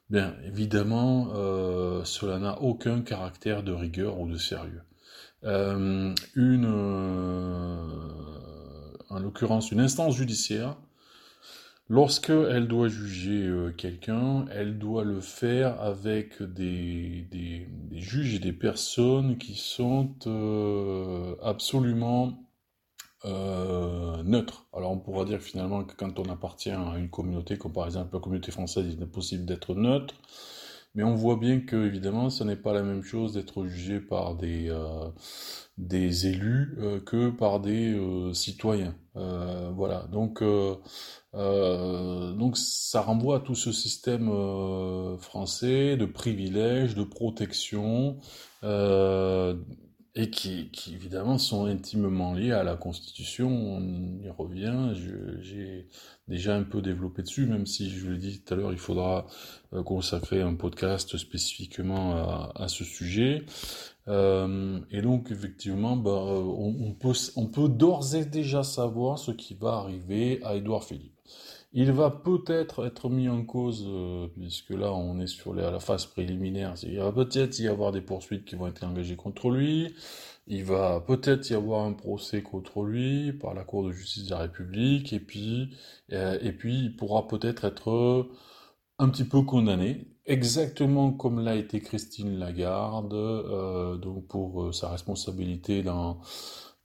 [0.09, 4.83] Bien, évidemment, euh, cela n'a aucun caractère de rigueur ou de sérieux.
[5.43, 6.67] Une
[9.11, 10.77] en l'occurrence une instance judiciaire,
[11.89, 18.53] lorsqu'elle doit juger euh, quelqu'un, elle doit le faire avec des, des, juges et des
[18.53, 22.45] personnes qui sont euh, absolument
[23.25, 24.67] euh, neutres.
[24.73, 28.15] Alors on pourra dire finalement que quand on appartient à une communauté, comme par exemple
[28.15, 30.15] la communauté française, il est possible d'être neutre.
[30.99, 34.35] Mais on voit bien que, évidemment, ce n'est pas la même chose d'être jugé par
[34.35, 35.11] des, euh,
[35.79, 38.97] élus euh, que par des euh, citoyens.
[39.15, 40.09] voilà.
[40.11, 40.43] Donc,
[41.33, 44.29] donc, ça renvoie à tout ce système
[45.21, 48.19] français de privilèges, de protection,
[50.19, 53.49] et qui, qui, évidemment sont intimement liés à la Constitution.
[53.49, 54.91] On y revient.
[55.41, 55.87] J'ai
[56.27, 59.27] déjà un peu développé dessus, même si je l'ai dit tout à l'heure, il faudra
[59.73, 63.45] euh, consacrer un podcast spécifiquement à, ce sujet.
[64.09, 69.31] Euh, et donc effectivement, bah, on, on, peut, on peut d'ores et déjà savoir ce
[69.31, 71.18] qui va arriver à Édouard Philippe.
[71.73, 76.07] Il va peut-être être mis en cause, euh, puisque là on est sur la phase
[76.07, 79.95] préliminaire, il va peut-être y avoir des poursuites qui vont être engagées contre lui,
[80.47, 84.31] il va peut-être y avoir un procès contre lui par la Cour de justice de
[84.31, 85.77] la République, et puis,
[86.13, 88.29] euh, il pourra peut-être être
[88.99, 95.83] un petit peu condamné, exactement comme l'a été Christine Lagarde, euh, donc pour sa responsabilité
[95.83, 96.21] dans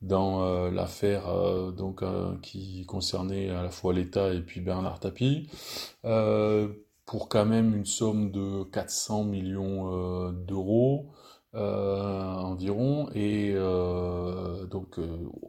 [0.03, 4.99] dans euh, l'affaire euh, donc euh, qui concernait à la fois l'État et puis Bernard
[4.99, 5.49] Tapie.
[7.05, 11.11] Pour quand même une somme de 400 millions d'euros
[11.53, 13.09] environ.
[13.13, 13.53] Et
[14.71, 14.99] donc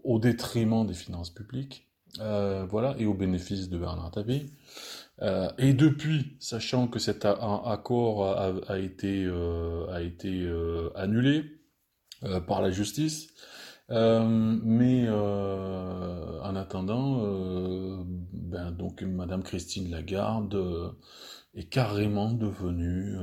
[0.03, 1.89] au détriment des finances publiques
[2.19, 4.51] voilà et au bénéfice de Bernard Tapie.
[5.59, 8.37] Et depuis, sachant que cet accord
[8.69, 9.29] a, été,
[9.91, 10.53] a été
[10.97, 11.45] annulé
[12.49, 13.29] par la justice,
[13.89, 20.95] mais euh, en attendant, euh, ben donc Madame Christine Lagarde
[21.55, 23.17] est carrément devenue.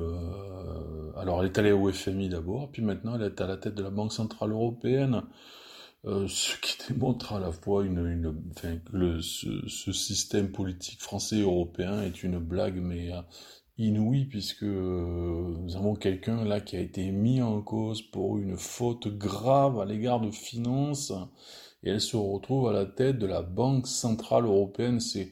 [1.18, 3.84] alors elle est allée au FMI d'abord, puis maintenant elle est à la tête de
[3.84, 5.24] la Banque centrale européenne.
[6.06, 11.38] ce qui démontre à la fois une, une enfin, le, ce, ce, système politique français
[11.38, 13.12] et européen est une blague, mais
[13.82, 18.58] inouï puisque euh, nous avons quelqu'un là qui a été mis en cause pour une
[18.58, 21.12] faute grave à l'égard de finances
[21.84, 25.00] et elle se retrouve à la tête de la Banque centrale européenne.
[25.00, 25.32] C'est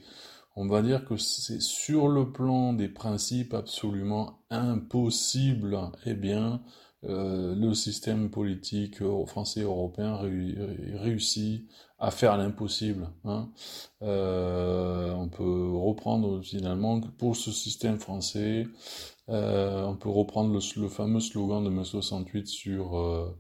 [0.56, 6.62] on va dire que c'est sur le plan des principes absolument impossible, eh bien,
[7.06, 11.70] euh, le système politique français et européen réussit
[12.00, 13.10] à faire l'impossible.
[13.26, 13.50] Hein.
[14.02, 18.68] Euh, on peut reprendre finalement pour ce système français,
[19.30, 23.36] euh, on peut reprendre le, fameux slogan de mai 68 sur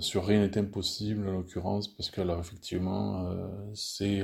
[0.00, 3.26] sur rien n'est impossible en l'occurrence parce que alors effectivement
[3.74, 4.22] c'est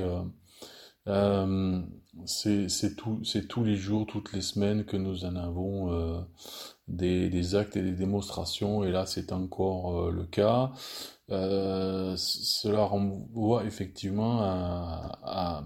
[2.25, 2.67] c'est
[3.47, 6.25] tous les jours, toutes les semaines que nous en avons
[6.89, 10.71] des, actes et des démonstrations, et là c'est encore euh, le cas.
[11.31, 15.63] Euh, cela renvoie effectivement à,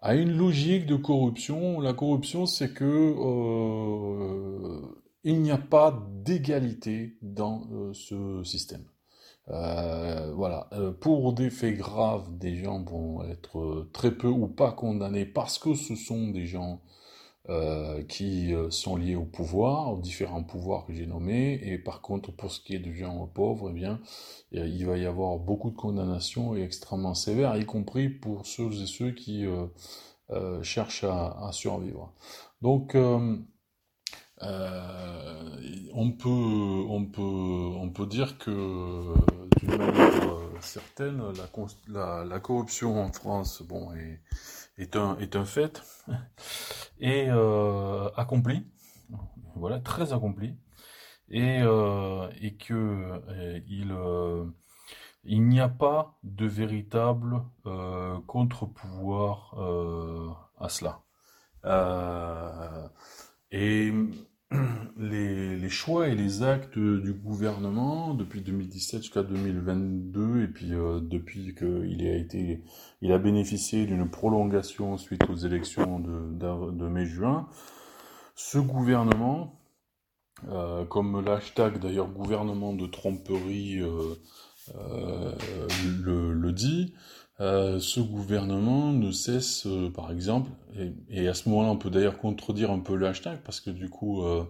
[0.00, 1.80] à, une logique de corruption.
[1.80, 4.80] La corruption, c'est que euh,
[5.24, 8.84] il n'y a pas d'égalité dans ce système.
[9.48, 10.70] Voilà,
[11.00, 15.74] pour des faits graves, des gens vont être très peu ou pas condamnés parce que
[15.74, 16.80] ce sont des gens
[17.48, 22.00] euh, qui euh, sont liés au pouvoir, aux différents pouvoirs que j'ai nommés, et par
[22.00, 24.00] contre, pour ce qui est du gens pauvres, eh bien,
[24.52, 28.86] il va y avoir beaucoup de condamnations et extrêmement sévères, y compris pour ceux et
[28.86, 29.44] ceux qui
[30.30, 32.12] euh, cherchent à, survivre.
[32.60, 32.96] Donc,
[34.42, 36.28] on peut,
[36.88, 39.14] on peut, on peut dire que
[39.58, 40.12] d'une manière
[40.62, 41.22] certaine,
[41.88, 43.92] la, corruption en France, bon,
[44.78, 45.82] est un, fait
[47.00, 48.66] et euh, accompli,
[49.56, 50.56] voilà, très accompli,
[51.28, 52.28] et, euh,
[52.58, 54.46] que euh,
[55.24, 57.42] il, n'y a pas de véritable
[58.26, 59.54] contre-pouvoir
[60.58, 61.00] à cela.
[64.98, 71.54] Les, choix et les actes du gouvernement depuis 2017 jusqu'à 2022 et puis euh, depuis
[71.54, 72.62] qu'il a été,
[73.00, 77.48] il a bénéficié d'une prolongation suite aux élections de, mai-juin,
[78.34, 79.58] ce gouvernement,
[80.48, 84.14] euh, comme l'hashtag d'ailleurs gouvernement de tromperie euh,
[86.04, 86.94] le, dit,
[87.42, 90.52] euh, ce gouvernement ne cesse, euh, par exemple,
[91.10, 93.88] et, à ce moment-là, on peut d'ailleurs contredire un peu le hashtag, parce que du
[93.88, 94.44] coup, euh,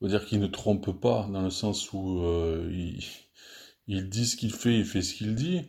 [0.00, 2.20] on va dire qu'il ne trompe pas, dans le sens où
[3.86, 5.60] il, dit ce qu'il fait, il fait ce qu'il dit.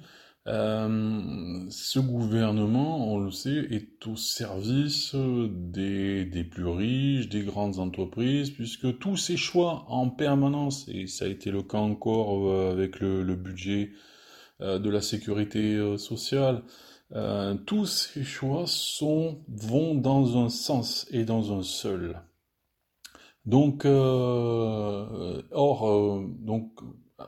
[0.48, 8.98] ce gouvernement, on le sait, est au service des, plus riches, des grandes entreprises, puisque
[8.98, 13.92] tous ces choix en permanence, et ça a été le cas encore avec le, budget
[14.64, 16.64] de la sécurité euh, sociale.
[17.14, 18.66] Euh, tous ces choix
[19.48, 22.22] vont dans un sens et dans un seul.
[23.46, 24.24] Donc, or,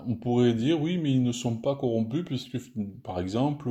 [0.07, 2.57] on pourrait dire oui, mais ils ne sont pas corrompus puisque,
[3.03, 3.69] par exemple,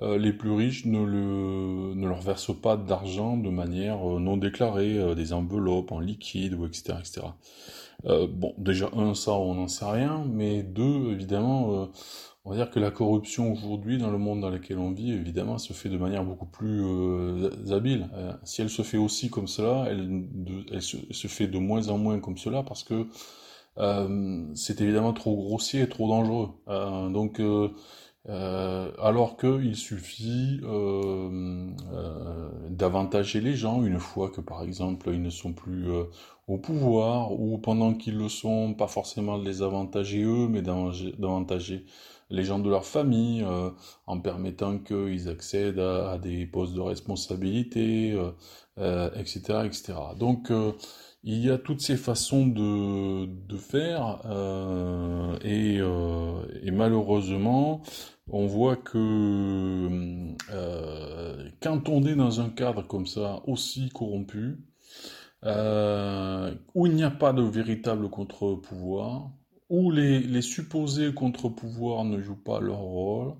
[0.00, 5.98] les plus riches ne leur versent pas d'argent de manière non déclarée, des enveloppes en
[5.98, 6.94] liquide ou etc.
[7.00, 7.26] etc.
[8.04, 11.90] bon, déjà un, ça, on n'en sait rien, mais deux, évidemment
[12.48, 15.58] on va dire que la corruption aujourd'hui, dans le monde dans lequel on vit, évidemment,
[15.58, 18.08] se fait de manière beaucoup plus euh, habile.
[18.14, 22.20] Euh, si elle se fait aussi comme cela, elle, se, fait de moins en moins
[22.20, 23.06] comme cela parce que
[23.76, 26.48] euh, c'est évidemment trop grossier et trop dangereux.
[27.12, 27.38] donc,
[28.26, 30.60] alors qu'il suffit
[32.70, 35.86] d'avantager les gens une fois que, par exemple, ils ne sont plus
[36.46, 41.84] au pouvoir ou pendant qu'ils le sont, pas forcément de les avantager eux, mais d'avantager
[42.30, 43.70] les gens de leur famille, euh,
[44.06, 48.32] en permettant qu'ils accèdent à, des postes de responsabilité, etc.,
[48.78, 49.94] euh, etc.
[49.94, 50.52] Euh, Donc,
[51.24, 54.20] il y a toutes ces façons de, faire,
[55.44, 55.80] et,
[56.70, 57.82] malheureusement,
[58.30, 59.88] on voit que
[61.60, 64.58] quand on est dans un cadre comme ça, aussi corrompu,
[65.44, 69.30] où il n'y a pas de véritable contre-pouvoir,
[69.70, 73.34] où les, supposés contre-pouvoirs ne jouent pas leur rôle,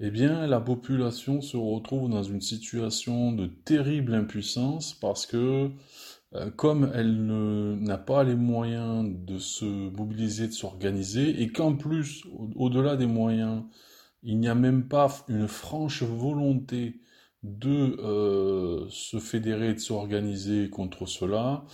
[0.00, 5.70] eh bien la population se retrouve dans une situation de terrible impuissance parce que
[6.34, 12.24] euh, comme elle n'a pas les moyens de se mobiliser, de s'organiser, et qu'en plus,
[12.54, 13.64] au-delà des moyens,
[14.22, 17.00] il n'y a même pas une franche volonté
[17.42, 21.64] de euh, se fédérer, de s'organiser contre cela,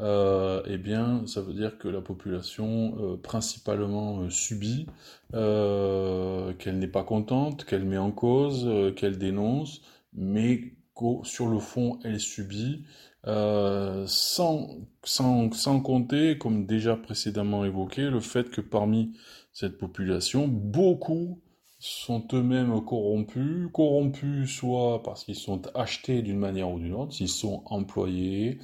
[0.00, 4.86] euh, eh bien, ça veut dire que la population euh, principalement euh, subit,
[5.32, 9.82] qu'elle n'est pas contente, qu'elle met en cause, qu'elle dénonce,
[10.12, 10.74] mais
[11.22, 12.84] sur le fond, elle subit,
[13.24, 14.68] sans,
[15.04, 19.12] sans, sans compter, comme déjà précédemment évoqué, le fait que parmi
[19.52, 21.40] cette population, beaucoup
[21.78, 27.28] sont eux-mêmes corrompus, corrompus soit parce qu'ils sont achetés d'une manière ou d'une autre, s'ils
[27.28, 28.58] sont employés,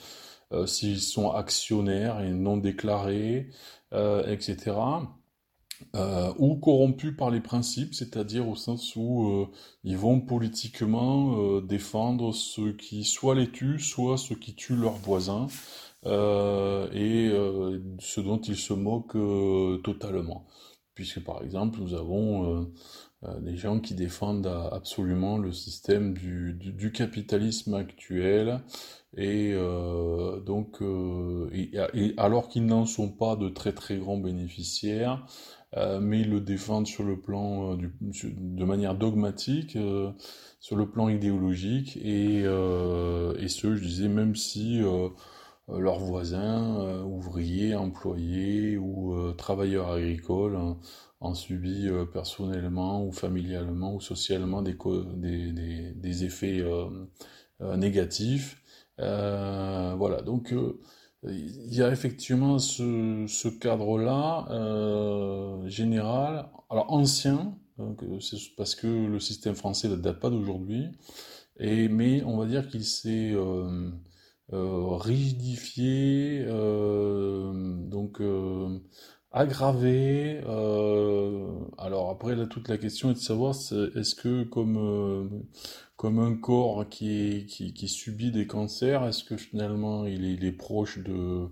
[0.52, 3.48] euh, s'ils sont actionnaires et non déclarés,
[3.92, 4.76] euh, etc.
[5.94, 9.48] Euh, ou corrompus par les principes, c'est-à-dire au sens où
[9.84, 15.48] ils vont politiquement défendre ceux qui soit les tuent, soit ceux qui tuent leurs voisins,
[16.04, 17.30] et
[17.98, 20.46] ce dont ils se moquent totalement.
[20.94, 22.70] Puisque par exemple, nous avons
[23.40, 28.62] des gens qui défendent absolument le système du, capitalisme actuel
[29.16, 31.50] et euh, donc euh,
[32.16, 35.26] alors qu'ils n'en sont pas de très très grands bénéficiaires
[36.00, 39.76] mais ils le défendent sur le plan de manière dogmatique
[40.58, 44.80] sur le plan idéologique et, et ce je disais même si
[45.68, 50.78] leurs voisins ouvriers employés ou travailleurs agricoles hein,
[51.20, 54.76] ont subi euh, personnellement ou familialement ou socialement des,
[55.94, 56.88] des, effets euh,
[57.60, 58.62] euh, négatifs.
[58.98, 60.54] Voilà, donc
[61.24, 64.46] il y a effectivement ce, cadre-là
[65.68, 67.56] général, alors ancien,
[68.20, 70.86] c'est parce que le système français ne date pas d'aujourd'hui,
[71.58, 73.34] et mais on va dire qu'il s'est
[74.52, 78.20] rigidifié, donc
[79.36, 80.40] aggravé.
[80.46, 81.46] Euh,
[81.78, 85.28] alors après, là, toute la question est de savoir est-ce que comme, euh,
[85.96, 87.46] comme un corps qui,
[87.88, 91.48] subit des cancers, est-ce que finalement il est, proche de,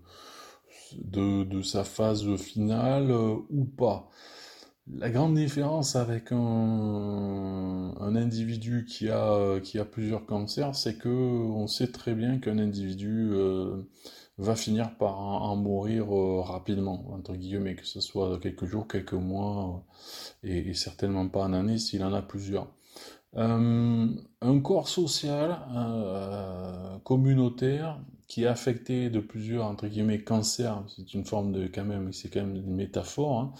[1.63, 4.11] sa phase finale euh, ou pas?
[4.87, 9.61] La grande différence avec un, un individu qui a,
[9.91, 13.33] plusieurs cancers, c'est que on sait très bien qu'un individu
[14.39, 19.13] va finir par en, mourir euh, rapidement, entre guillemets, que ce soit quelques jours, quelques
[19.13, 19.85] mois,
[20.45, 22.69] euh, et, certainement pas en année s'il en a plusieurs.
[23.37, 24.09] Euh,
[24.41, 25.59] un corps social
[27.05, 32.13] communautaire qui est affecté de plusieurs entre guillemets cancers, c'est une forme de quand même,
[32.13, 33.55] c'est quand même une métaphore.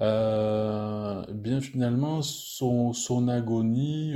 [0.00, 4.14] Hein, bien finalement, son, agonie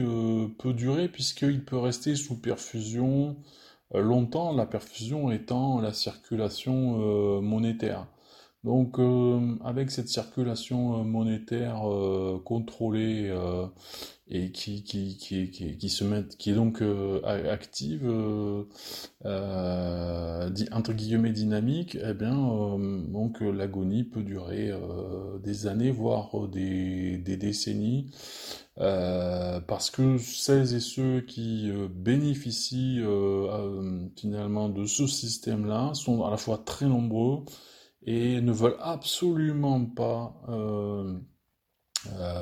[0.59, 3.37] peut durer puisqu'il peut rester sous perfusion
[3.95, 8.07] euh, longtemps la perfusion étant la circulation euh, monétaire.
[8.65, 11.83] Donc euh, avec cette circulation monétaire
[12.45, 13.35] contrôlée
[14.29, 16.81] et qui, qui, qui, qui, se met, qui est donc
[17.25, 18.09] active,
[19.25, 22.37] entre guillemets dynamique, eh bien
[23.09, 24.73] donc l'agonie peut durer
[25.43, 28.07] des années, voire des, des décennies.
[28.79, 36.25] Euh, parce que celles et ceux qui euh, bénéficient euh, finalement de ce système-là sont
[36.25, 37.45] à la fois très nombreux
[38.05, 40.35] et ne veulent absolument pas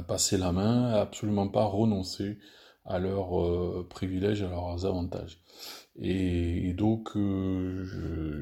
[0.09, 2.39] passer la main, absolument pas renoncer
[2.85, 5.43] à leurs privilèges, à leurs avantages.
[5.97, 7.11] Et, donc,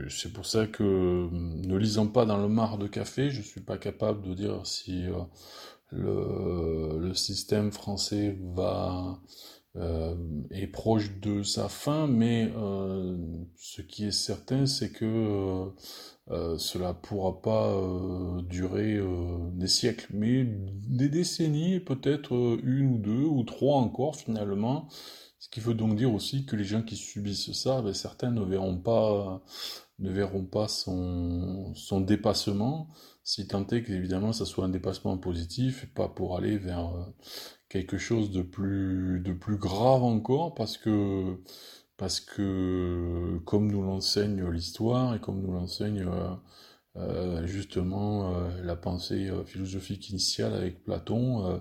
[0.09, 3.79] c'est pour ça que, ne lisant pas dans le mar de café, je suis pas
[3.79, 5.07] capable de dire si
[5.91, 9.21] le, le système français va
[9.77, 10.17] euh,
[10.51, 13.17] est proche de sa fin, mais euh,
[13.57, 15.71] ce qui est certain, c'est que
[16.31, 22.33] euh, euh cela pourra pas euh, durer euh, des siècles, mais des décennies, peut-être
[22.63, 24.89] une ou deux ou trois encore finalement.
[25.39, 28.43] Ce qui veut donc dire aussi que les gens qui subissent ça, ben, certains ne
[28.43, 29.43] verront pas,
[30.01, 32.89] ne verront pas son, dépassement,
[33.23, 36.93] si tant est qu'évidemment ça soit un dépassement positif, pas pour aller vers
[37.69, 41.39] quelque chose de plus, de plus grave encore, parce que,
[41.99, 46.31] parce que comme nous l'enseigne l'histoire et comme nous l'enseigne euh,
[46.97, 51.61] euh, justement la pensée philosophique initiale avec Platon,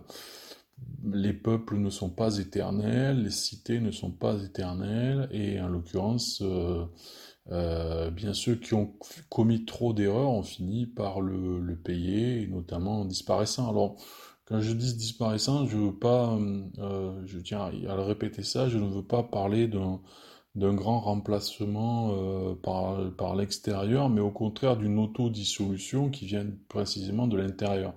[1.04, 6.42] les peuples ne sont pas éternels, les cités ne sont pas éternelles, et en l'occurrence,
[7.52, 8.94] euh, bien ceux qui ont
[9.30, 13.70] commis trop d'erreurs ont fini par le, payer, et notamment en disparaissant.
[13.70, 13.96] Alors,
[14.46, 16.38] quand je dis disparaissant, je veux pas,
[16.80, 20.02] euh, je tiens à le répéter ça, je ne veux pas parler d'un
[20.58, 27.28] d'un grand remplacement euh, par, par l'extérieur, mais au contraire d'une autodissolution qui vient précisément
[27.28, 27.94] de l'intérieur.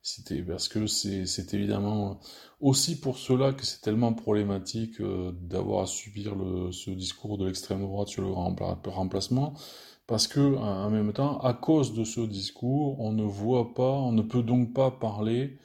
[0.00, 2.18] C'était parce que c'est évidemment
[2.60, 7.44] aussi pour cela que c'est tellement problématique euh, d'avoir à subir le, ce discours de
[7.44, 8.30] l'extrême droite sur le
[8.90, 9.52] remplacement,
[10.06, 14.12] parce que en même temps, à cause de ce discours, on ne voit pas, on
[14.12, 15.58] ne peut donc pas parler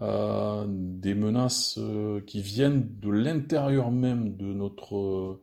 [0.00, 1.80] euh, des menaces
[2.24, 5.40] qui viennent de l'intérieur même de notre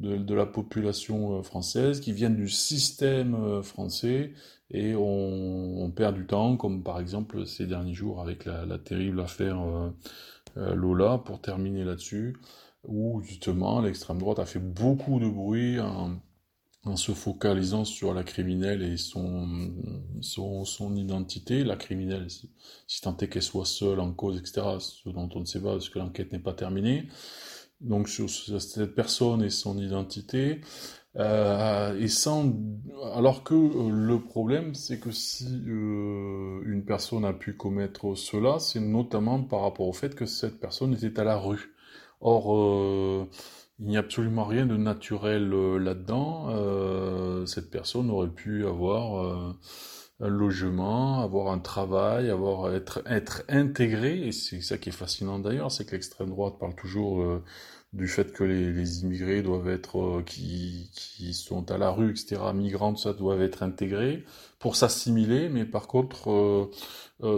[0.00, 4.32] de, la population française, qui viennent du système français,
[4.70, 9.58] et on, perd du temps, comme par exemple ces derniers jours avec la, terrible affaire
[10.56, 12.36] Lola, pour terminer là-dessus,
[12.84, 16.20] où justement l'extrême droite a fait beaucoup de bruit en
[16.84, 19.70] en se focalisant sur la criminelle et son,
[20.22, 22.50] son, son identité, la criminelle, si,
[22.86, 25.72] si tant est qu'elle soit seule en cause, etc., ce dont on ne sait pas
[25.72, 27.08] parce que l'enquête n'est pas terminée,
[27.80, 30.60] donc sur cette personne et son identité,
[31.16, 32.52] euh, et sans,
[33.14, 38.58] alors que euh, le problème, c'est que si euh, une personne a pu commettre cela,
[38.60, 41.74] c'est notamment par rapport au fait que cette personne était à la rue.
[42.20, 43.28] Or, euh,
[43.80, 47.46] il n'y a absolument rien de naturel euh, là-dedans.
[47.46, 49.56] Cette personne aurait pu avoir
[50.20, 54.26] un logement, avoir un travail, avoir être être intégré.
[54.26, 57.24] Et c'est ça qui est fascinant d'ailleurs, c'est que l'extrême droite parle toujours
[57.92, 62.40] du fait que les, les immigrés doivent être qui qui sont à la rue, etc.
[62.54, 64.24] Migrants, ça doivent être intégrés
[64.58, 65.48] pour s'assimiler.
[65.48, 66.70] Mais par contre,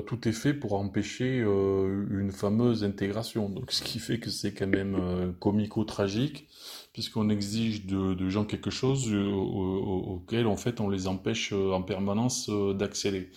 [0.07, 3.49] tout est fait pour empêcher une fameuse intégration.
[3.49, 6.49] Donc, ce qui fait que c'est quand même comico-tragique
[6.93, 11.83] puisqu'on exige de, gens quelque chose euh, auquel en fait on les empêche euh, en
[11.83, 13.31] permanence euh, d'accéder.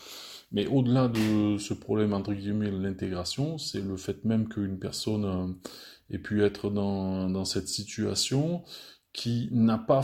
[0.52, 5.56] Mais au-delà de ce problème entre guillemets de l'intégration, c'est le fait même qu'une personne
[6.12, 8.64] ait pu être dans, dans cette situation
[9.12, 10.02] qui n'a pas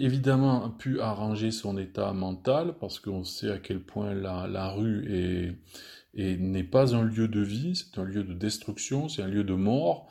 [0.00, 5.06] évidemment pu arranger son état mental parce qu'on sait à quel point la, la rue
[5.14, 5.58] est,
[6.16, 9.44] et n'est pas un lieu de vie, c'est un lieu de destruction, c'est un lieu
[9.44, 10.08] de mort.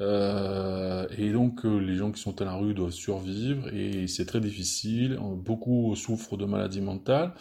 [0.00, 4.26] Euh, et donc euh, les gens qui sont à la rue doivent survivre et c'est
[4.26, 5.18] très difficile.
[5.20, 7.34] Beaucoup souffrent de maladies mentales.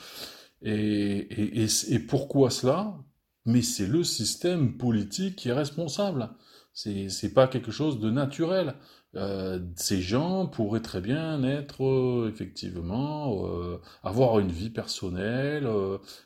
[0.61, 2.97] Et, et, et pourquoi cela?
[3.45, 6.29] Mais c'est le système politique qui est responsable.
[6.77, 8.75] C'est, pas quelque chose de naturel.
[9.15, 15.67] Euh, ces gens pourraient très bien être euh, effectivement euh, avoir une vie personnelle,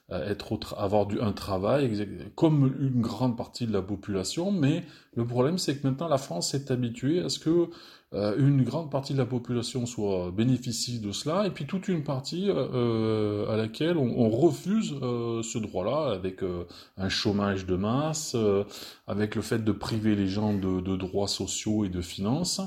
[0.09, 4.83] être avoir du, un travail comme une grande partie de la population, mais
[5.15, 7.69] le problème c'est que maintenant la France est habituée à ce que
[8.13, 12.49] une grande partie de la population soit bénéficie de cela, et puis toute une partie
[12.51, 16.41] à laquelle on, refuse ce droit-là, avec
[16.97, 18.35] un chômage de masse,
[19.07, 22.61] avec le fait de priver les gens de, droits sociaux et de finances.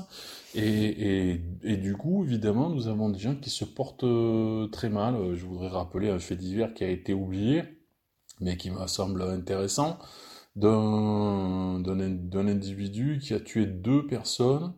[0.55, 4.05] Et, du coup, évidemment, nous avons des gens qui se portent
[4.71, 5.35] très mal.
[5.35, 7.63] Je voudrais rappeler un fait divers qui a été oublié,
[8.39, 9.99] mais qui me semble intéressant,
[10.55, 11.83] d'un
[12.47, 14.73] individu qui a tué deux personnes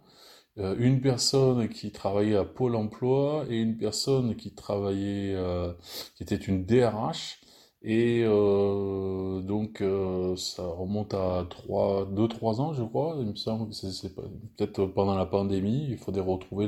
[0.60, 5.72] euh, une personne qui travaillait à Pôle Emploi et une personne qui travaillait, euh,
[6.15, 7.40] qui était une DRH.
[7.83, 13.15] Et euh, donc euh, ça remonte à 3, 2-3 ans, je crois.
[13.19, 15.85] Il me semble que c'est peut-être pendant la pandémie.
[15.89, 16.67] Il faudrait retrouver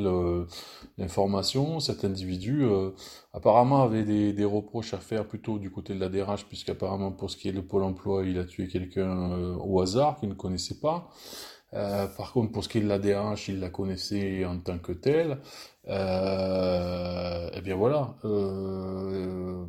[0.97, 1.79] l'information.
[1.79, 2.91] Cet individu euh,
[3.33, 7.31] apparemment avait des, des, reproches à faire plutôt du côté de la DRH, puisqu'apparemment pour
[7.31, 10.79] ce qui est de Pôle Emploi, il a tué quelqu'un au hasard qu'il ne connaissait
[10.79, 11.09] pas.
[11.73, 14.79] Euh, par contre, pour ce qui est de la DH, il la connaissait en tant
[14.79, 15.39] que telle.
[15.87, 19.65] Euh, et eh bien voilà, euh,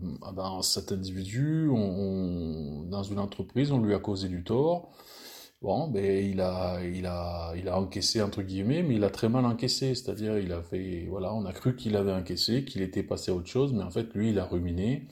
[0.63, 4.91] cet individu, dans une entreprise, on lui a causé du tort.
[5.63, 9.29] Bon, ben il a, il a, il a encaissé entre guillemets, mais il a très
[9.29, 9.95] mal encaissé.
[9.95, 13.35] C'est-à-dire, il a fait, voilà, on a cru qu'il avait encaissé, qu'il était passé à
[13.35, 15.09] autre chose, mais en fait, lui, il a ruminé.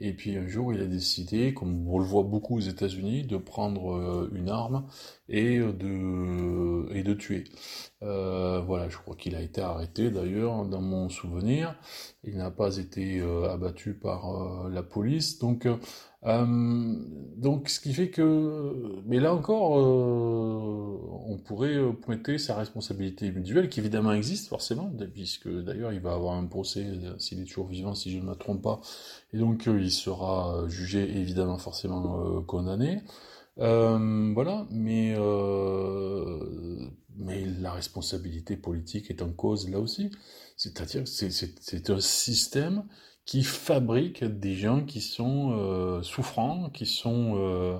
[0.00, 3.36] Et puis un jour, il a décidé, comme on le voit beaucoup aux États-Unis, de
[3.36, 4.86] prendre euh, une arme
[5.28, 7.44] et de et de tuer.
[8.02, 11.76] Euh, voilà, je crois qu'il a été arrêté d'ailleurs dans mon souvenir.
[12.24, 15.38] Il n'a pas été euh, abattu par euh, la police.
[15.38, 15.68] Donc
[16.26, 16.94] euh,
[17.36, 23.80] donc ce qui fait que, mais là encore, on pourrait pointer sa responsabilité individuelle, qui
[23.80, 26.86] évidemment existe forcément, puisque d'ailleurs il va avoir un procès
[27.18, 28.80] s'il est toujours vivant, si je ne me trompe pas,
[29.32, 33.00] et donc il sera jugé évidemment forcément condamné.
[33.58, 40.10] Euh, voilà, mais, euh, mais la responsabilité politique est en cause là aussi.
[40.56, 42.84] C'est-à-dire que c'est un système
[43.30, 47.78] qui fabrique des gens qui sont euh, souffrants, qui sont euh,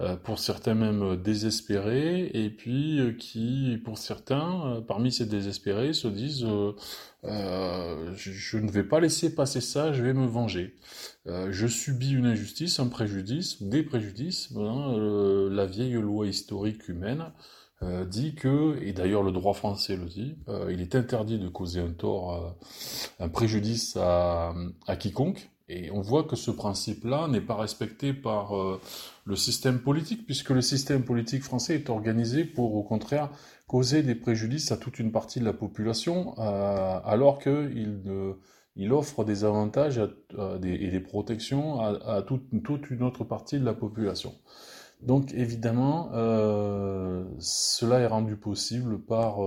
[0.00, 6.46] euh, pour certains même désespérés, et puis qui, pour certains, parmi ces désespérés, se disent
[7.24, 10.76] je, je, ne vais pas laisser passer ça, je vais me venger.
[11.24, 14.50] je subis une injustice, un préjudice, des préjudices.
[14.54, 17.32] la vieille loi historique humaine
[18.08, 20.36] dit que, et d'ailleurs le droit français le dit,
[20.70, 22.56] il est interdit de causer un tort,
[23.18, 24.54] un préjudice à,
[24.86, 28.78] à quiconque, Et on voit que ce principe-là n'est pas respecté par euh,
[29.24, 33.30] le système politique, puisque le système politique français est organisé pour, au contraire,
[33.66, 38.02] causer des préjudices à toute une partie de la population, euh, alors qu'il
[38.74, 40.00] il offre des avantages
[40.62, 44.34] et des protections à, toute, une autre partie de la population.
[45.02, 49.40] Donc évidemment, euh, cela est rendu possible par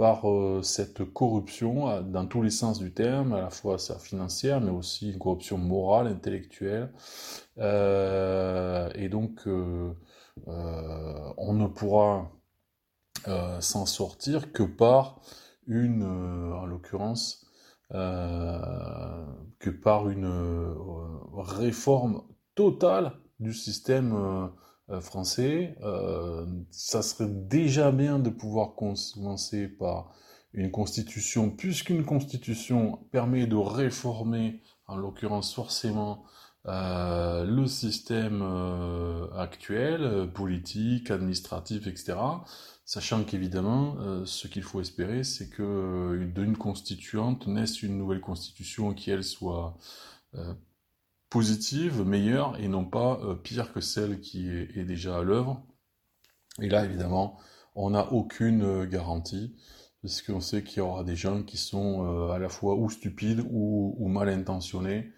[0.00, 4.62] par euh, cette corruption euh, dans tous les sens du terme, à la fois financière,
[4.62, 6.90] mais aussi une corruption morale, intellectuelle.
[7.58, 9.42] Euh, et donc,
[10.46, 12.32] on ne pourra
[13.60, 15.20] s'en sortir que par
[15.66, 17.46] une, en l'occurrence,
[17.90, 20.74] que par une
[21.34, 22.22] réforme
[22.54, 24.14] totale du système
[24.90, 30.12] euh, français, euh, ça serait déjà bien de pouvoir commencer par
[30.52, 36.24] une constitution, puisqu'une constitution permet de réformer, en l'occurrence forcément,
[36.66, 38.42] euh, le système
[39.36, 42.16] actuel, politique, administratif, etc.
[42.84, 49.12] Sachant qu'évidemment, ce qu'il faut espérer, c'est que d'une constituante naisse une nouvelle constitution qui,
[49.12, 49.78] elle, soit
[51.30, 55.64] positive, meilleure, et non pas euh, pire que celle qui est, déjà à l'œuvre.
[56.60, 57.38] Et là, évidemment,
[57.76, 59.54] on n'a aucune euh, garantie,
[60.02, 62.90] parce qu'on sait qu'il y aura des gens qui sont euh, à la fois ou
[62.90, 65.12] stupides ou, mal intentionnés,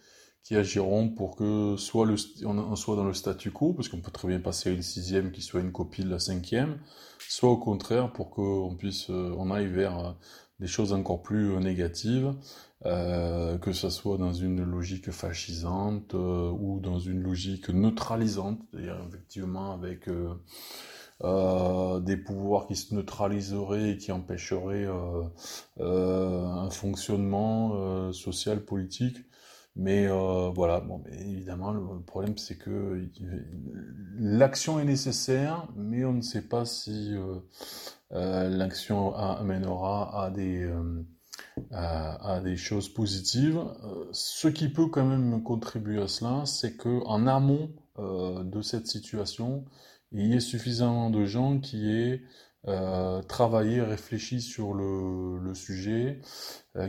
[0.45, 2.07] qui agiront pour que soit
[2.45, 5.31] on soit dans le statu quo, parce qu'on peut très bien passer à une sixième
[5.31, 6.79] qui soit une copie de la cinquième,
[7.21, 10.17] soit au contraire pour qu'on puisse, on aille vers
[10.59, 12.35] des choses encore plus négatives,
[12.85, 19.01] euh, que ce soit dans une logique fascisante euh, ou dans une logique neutralisante, c'est-à-dire
[19.07, 24.89] effectivement avec euh, des pouvoirs qui se neutraliseraient et qui empêcheraient
[25.79, 29.19] un fonctionnement social, politique.
[29.77, 33.09] Mais voilà, bon, évidemment, le problème c'est que
[34.19, 37.15] l'action est nécessaire, mais on ne sait pas si
[38.11, 40.69] l'action amènera à des
[41.71, 43.59] à, des choses positives.
[43.59, 48.63] Euh, ce qui peut quand même contribuer à cela, c'est que en amont euh, de
[48.63, 49.65] cette situation,
[50.13, 52.23] il y ait suffisamment de gens qui aient
[52.69, 56.21] euh, travaillé, réfléchi sur le, sujet,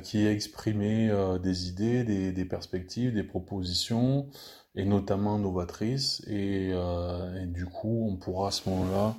[0.04, 1.12] qui aient exprimé
[1.42, 4.30] des idées, des, perspectives, des propositions,
[4.76, 6.24] et notamment novatrices.
[6.28, 9.16] Et, et du coup, on pourra à ce moment-là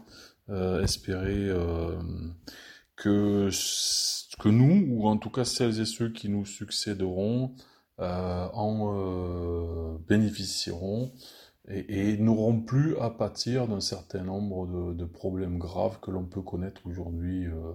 [0.83, 1.51] espérer
[2.97, 3.51] que
[4.45, 7.55] nous, ou en tout cas celles et ceux qui nous succéderont,
[8.01, 11.13] euh, en euh, bénéficieront
[11.69, 16.83] et, n'auront plus à pâtir d'un certain nombre de, problèmes graves que l'on peut connaître
[16.87, 17.73] aujourd'hui euh,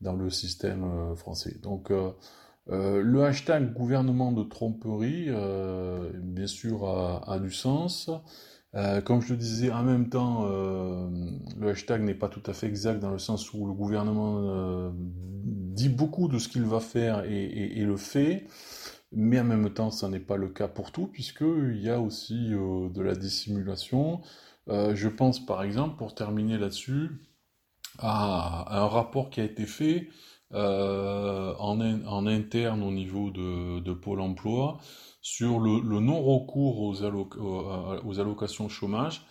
[0.00, 1.58] dans le système français.
[1.62, 1.92] Donc
[2.66, 5.28] le hashtag gouvernement de tromperie,
[6.22, 8.10] bien sûr, a, du sens.
[9.04, 12.98] Comme je le disais, en même temps, le hashtag n'est pas tout à fait exact
[12.98, 14.92] dans le sens où le gouvernement
[15.74, 18.46] dit beaucoup de ce qu'il va faire et, le fait,
[19.12, 22.52] mais en même temps, ça n'est pas le cas pour tout, puisqu'il y a aussi
[22.52, 24.22] euh, de la dissimulation.
[24.68, 27.10] Euh, je pense par exemple, pour terminer là-dessus,
[27.98, 30.08] à, un rapport qui a été fait
[30.52, 34.78] euh, en, interne au niveau de, Pôle emploi
[35.24, 39.26] sur le, non-recours aux, allocations chômage,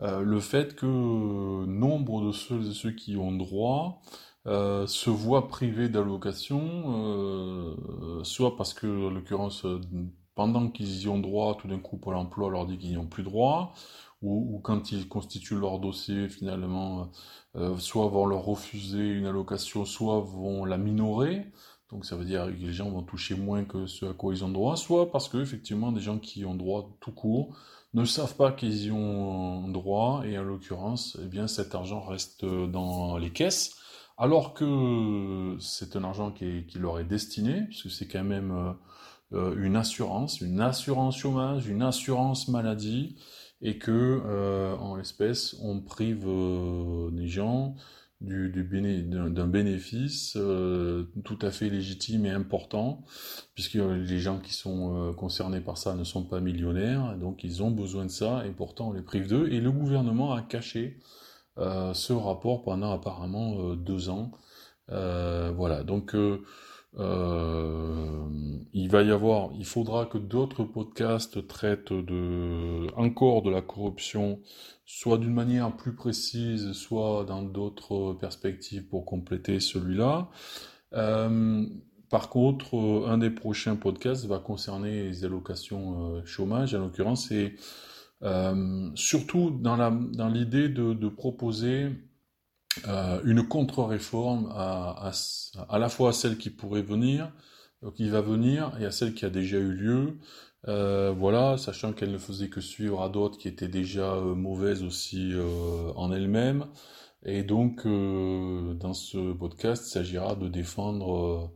[0.00, 0.86] le fait que
[1.66, 4.02] nombre de ceux et ceux qui ont droit
[4.48, 6.62] euh, se voient privés d'allocation,
[7.04, 9.80] euh, soit parce que, en l'occurrence, euh,
[10.34, 13.06] pendant qu'ils y ont droit, tout d'un coup, Pôle emploi leur dit qu'ils n'y ont
[13.06, 13.74] plus droit,
[14.22, 17.10] ou, quand ils constituent leur dossier, finalement,
[17.78, 21.52] soit vont leur refuser une allocation, soit vont la minorer.
[21.90, 24.44] Donc ça veut dire que les gens vont toucher moins que ce à quoi ils
[24.44, 27.56] ont droit, soit parce que effectivement des gens qui ont droit tout court
[27.94, 32.44] ne savent pas qu'ils y ont droit et en l'occurrence, eh bien cet argent reste
[32.44, 33.78] dans les caisses.
[34.18, 38.72] Alors que c'est un argent qui, leur est destiné, puisque c'est quand même euh,
[39.38, 43.16] euh, une assurance, une assurance chômage, une assurance maladie,
[43.62, 46.28] et que euh, en l'espèce on prive
[47.12, 47.74] des gens
[48.20, 50.36] d'un bénéfice
[51.24, 53.04] tout à fait légitime et important,
[53.54, 57.70] puisque les gens qui sont concernés par ça ne sont pas millionnaires, donc ils ont
[57.70, 60.98] besoin de ça, et pourtant on les prive d'eux, et le gouvernement a caché
[61.58, 64.30] euh, ce rapport pendant apparemment euh, deux ans.
[64.90, 66.14] Euh, voilà, donc
[68.72, 74.40] il va y avoir, il faudra que d'autres podcasts traitent de, encore de la corruption,
[74.90, 80.30] soit d'une manière plus précise, soit dans d'autres perspectives pour compléter celui-là.
[80.90, 87.56] par contre, un des prochains podcasts va concerner les allocations chômage, en l'occurrence, et
[88.94, 91.90] surtout dans l'idée de, proposer
[92.86, 95.12] une contre-réforme à,
[95.68, 97.30] à, la fois à celle qui pourrait venir,
[97.94, 100.18] qui va venir, et à celle qui a déjà eu lieu,
[100.68, 104.82] euh, voilà, sachant qu'elle ne faisait que suivre à d'autres qui étaient déjà euh, mauvaises
[104.82, 106.66] aussi euh, en elles-mêmes.
[107.24, 111.52] Et donc, dans ce podcast, il s'agira de défendre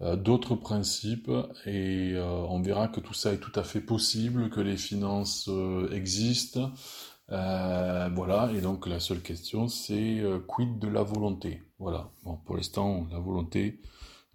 [0.00, 1.30] d'autres principes
[1.66, 5.50] et on verra que tout ça est tout à fait possible, que les finances
[5.92, 6.72] existent.
[7.28, 11.62] voilà, et donc la seule question, c'est quid de la volonté?
[11.78, 13.82] Voilà, bon, pour l'instant, la volonté,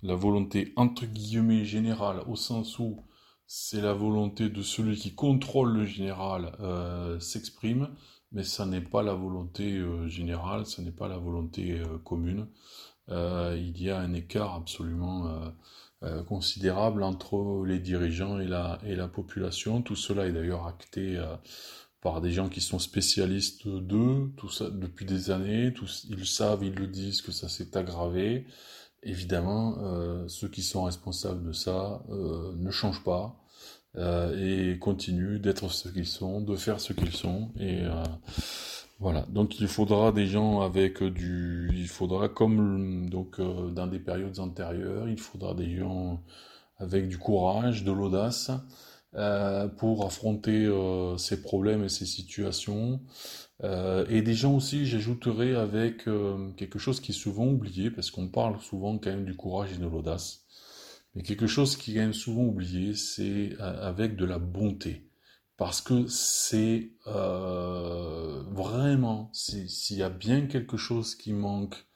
[0.04, 3.02] la volonté entre guillemets générale, au sens où
[3.48, 7.90] c'est la volonté de celui qui contrôle le général euh, s'exprime,
[8.34, 12.48] mais ça n'est pas la volonté euh, générale, ce n'est pas la volonté euh, commune.
[13.10, 15.54] il y a un écart absolument
[16.28, 19.82] considérable entre les dirigeants et la, et la population.
[19.82, 21.18] Tout cela est d'ailleurs acté
[22.02, 25.74] par des gens qui sont spécialistes d'eux, tout ça depuis des années.
[26.10, 28.46] Ils savent, ils le disent que ça s'est aggravé
[29.04, 33.36] évidemment, euh, ceux qui sont responsables de ça euh, ne changent pas
[33.96, 37.52] euh, et continuent d'être ce qu'ils sont, de faire ce qu'ils sont.
[37.60, 37.84] Et
[39.00, 39.26] voilà.
[39.30, 45.08] Donc il faudra des gens avec du, il faudra comme donc dans des périodes antérieures,
[45.08, 46.22] il faudra des gens
[46.80, 48.52] avec du courage, de l'audace.
[49.78, 50.70] pour affronter
[51.18, 53.00] ces problèmes et ces situations,
[53.64, 58.12] euh, et des gens aussi, j'ajouterais avec euh, quelque chose qui est souvent oublié, parce
[58.12, 60.46] qu'on parle souvent quand même du courage et de l'audace,
[61.16, 65.10] mais quelque chose qui est souvent oublié, c'est euh, avec de la bonté.
[65.58, 66.92] Parce que c'est
[68.54, 71.88] vraiment, s'il y a bien quelque chose qui manque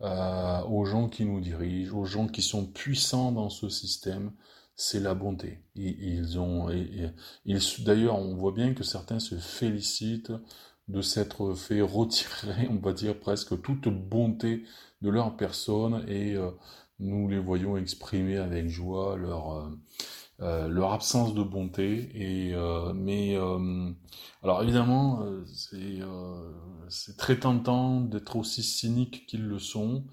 [0.00, 4.32] aux gens qui nous dirigent, aux gens qui sont puissants dans ce système,
[4.74, 5.62] c'est la bonté.
[5.76, 6.68] Ils, ont,
[7.84, 10.32] d'ailleurs, on voit bien que certains se félicitent
[10.88, 14.64] de s'être fait retirer, on va dire presque toute bonté
[15.02, 16.50] de leur personne et euh,
[16.98, 19.68] nous les voyons exprimer avec joie leur euh,
[20.40, 22.54] euh, leur absence de bonté et
[22.94, 23.36] mais
[24.42, 26.00] alors évidemment c'est
[26.88, 30.04] c'est très tentant d'être aussi cynique qu'ils le sont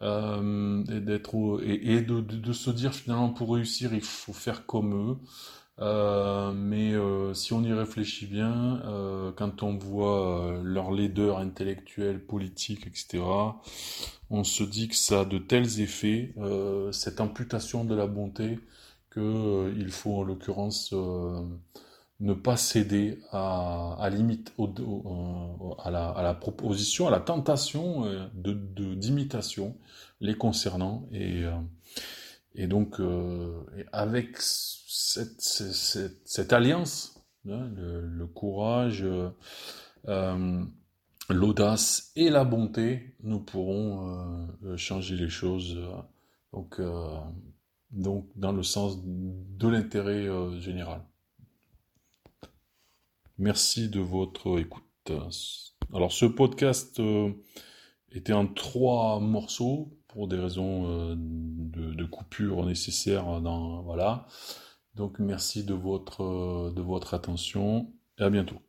[0.00, 5.16] et d'être et, de, de, se dire finalement pour réussir il faut faire comme eux
[5.80, 12.20] euh, mais euh, si on y réfléchit bien, euh, quand on voit leur leader intellectuel,
[12.24, 13.22] politique, etc.,
[14.30, 16.34] on se dit que ça a de tels effets,
[16.92, 18.58] cette amputation de la bonté,
[19.12, 20.92] qu'il faut en l'occurrence
[22.20, 24.10] ne pas céder à,
[25.90, 29.76] la, proposition, à la tentation de d'imitation
[30.20, 31.44] les concernant et
[32.54, 32.96] et donc,
[33.92, 34.36] avec
[34.90, 39.04] cette, alliance, hein, le, courage,
[40.06, 40.64] euh,
[41.28, 45.78] l'audace et la bonté, nous pourrons euh, changer les choses.
[46.52, 46.80] donc,
[47.90, 50.26] donc, dans le sens de l'intérêt
[50.60, 51.02] général.
[53.36, 55.12] Merci de votre écoute.
[55.92, 57.00] Alors, ce podcast
[58.12, 64.26] était en trois morceaux pour des raisons euh, de, coupure nécessaires dans voilà.
[64.98, 68.67] Donc merci de votre de votre attention et à bientôt.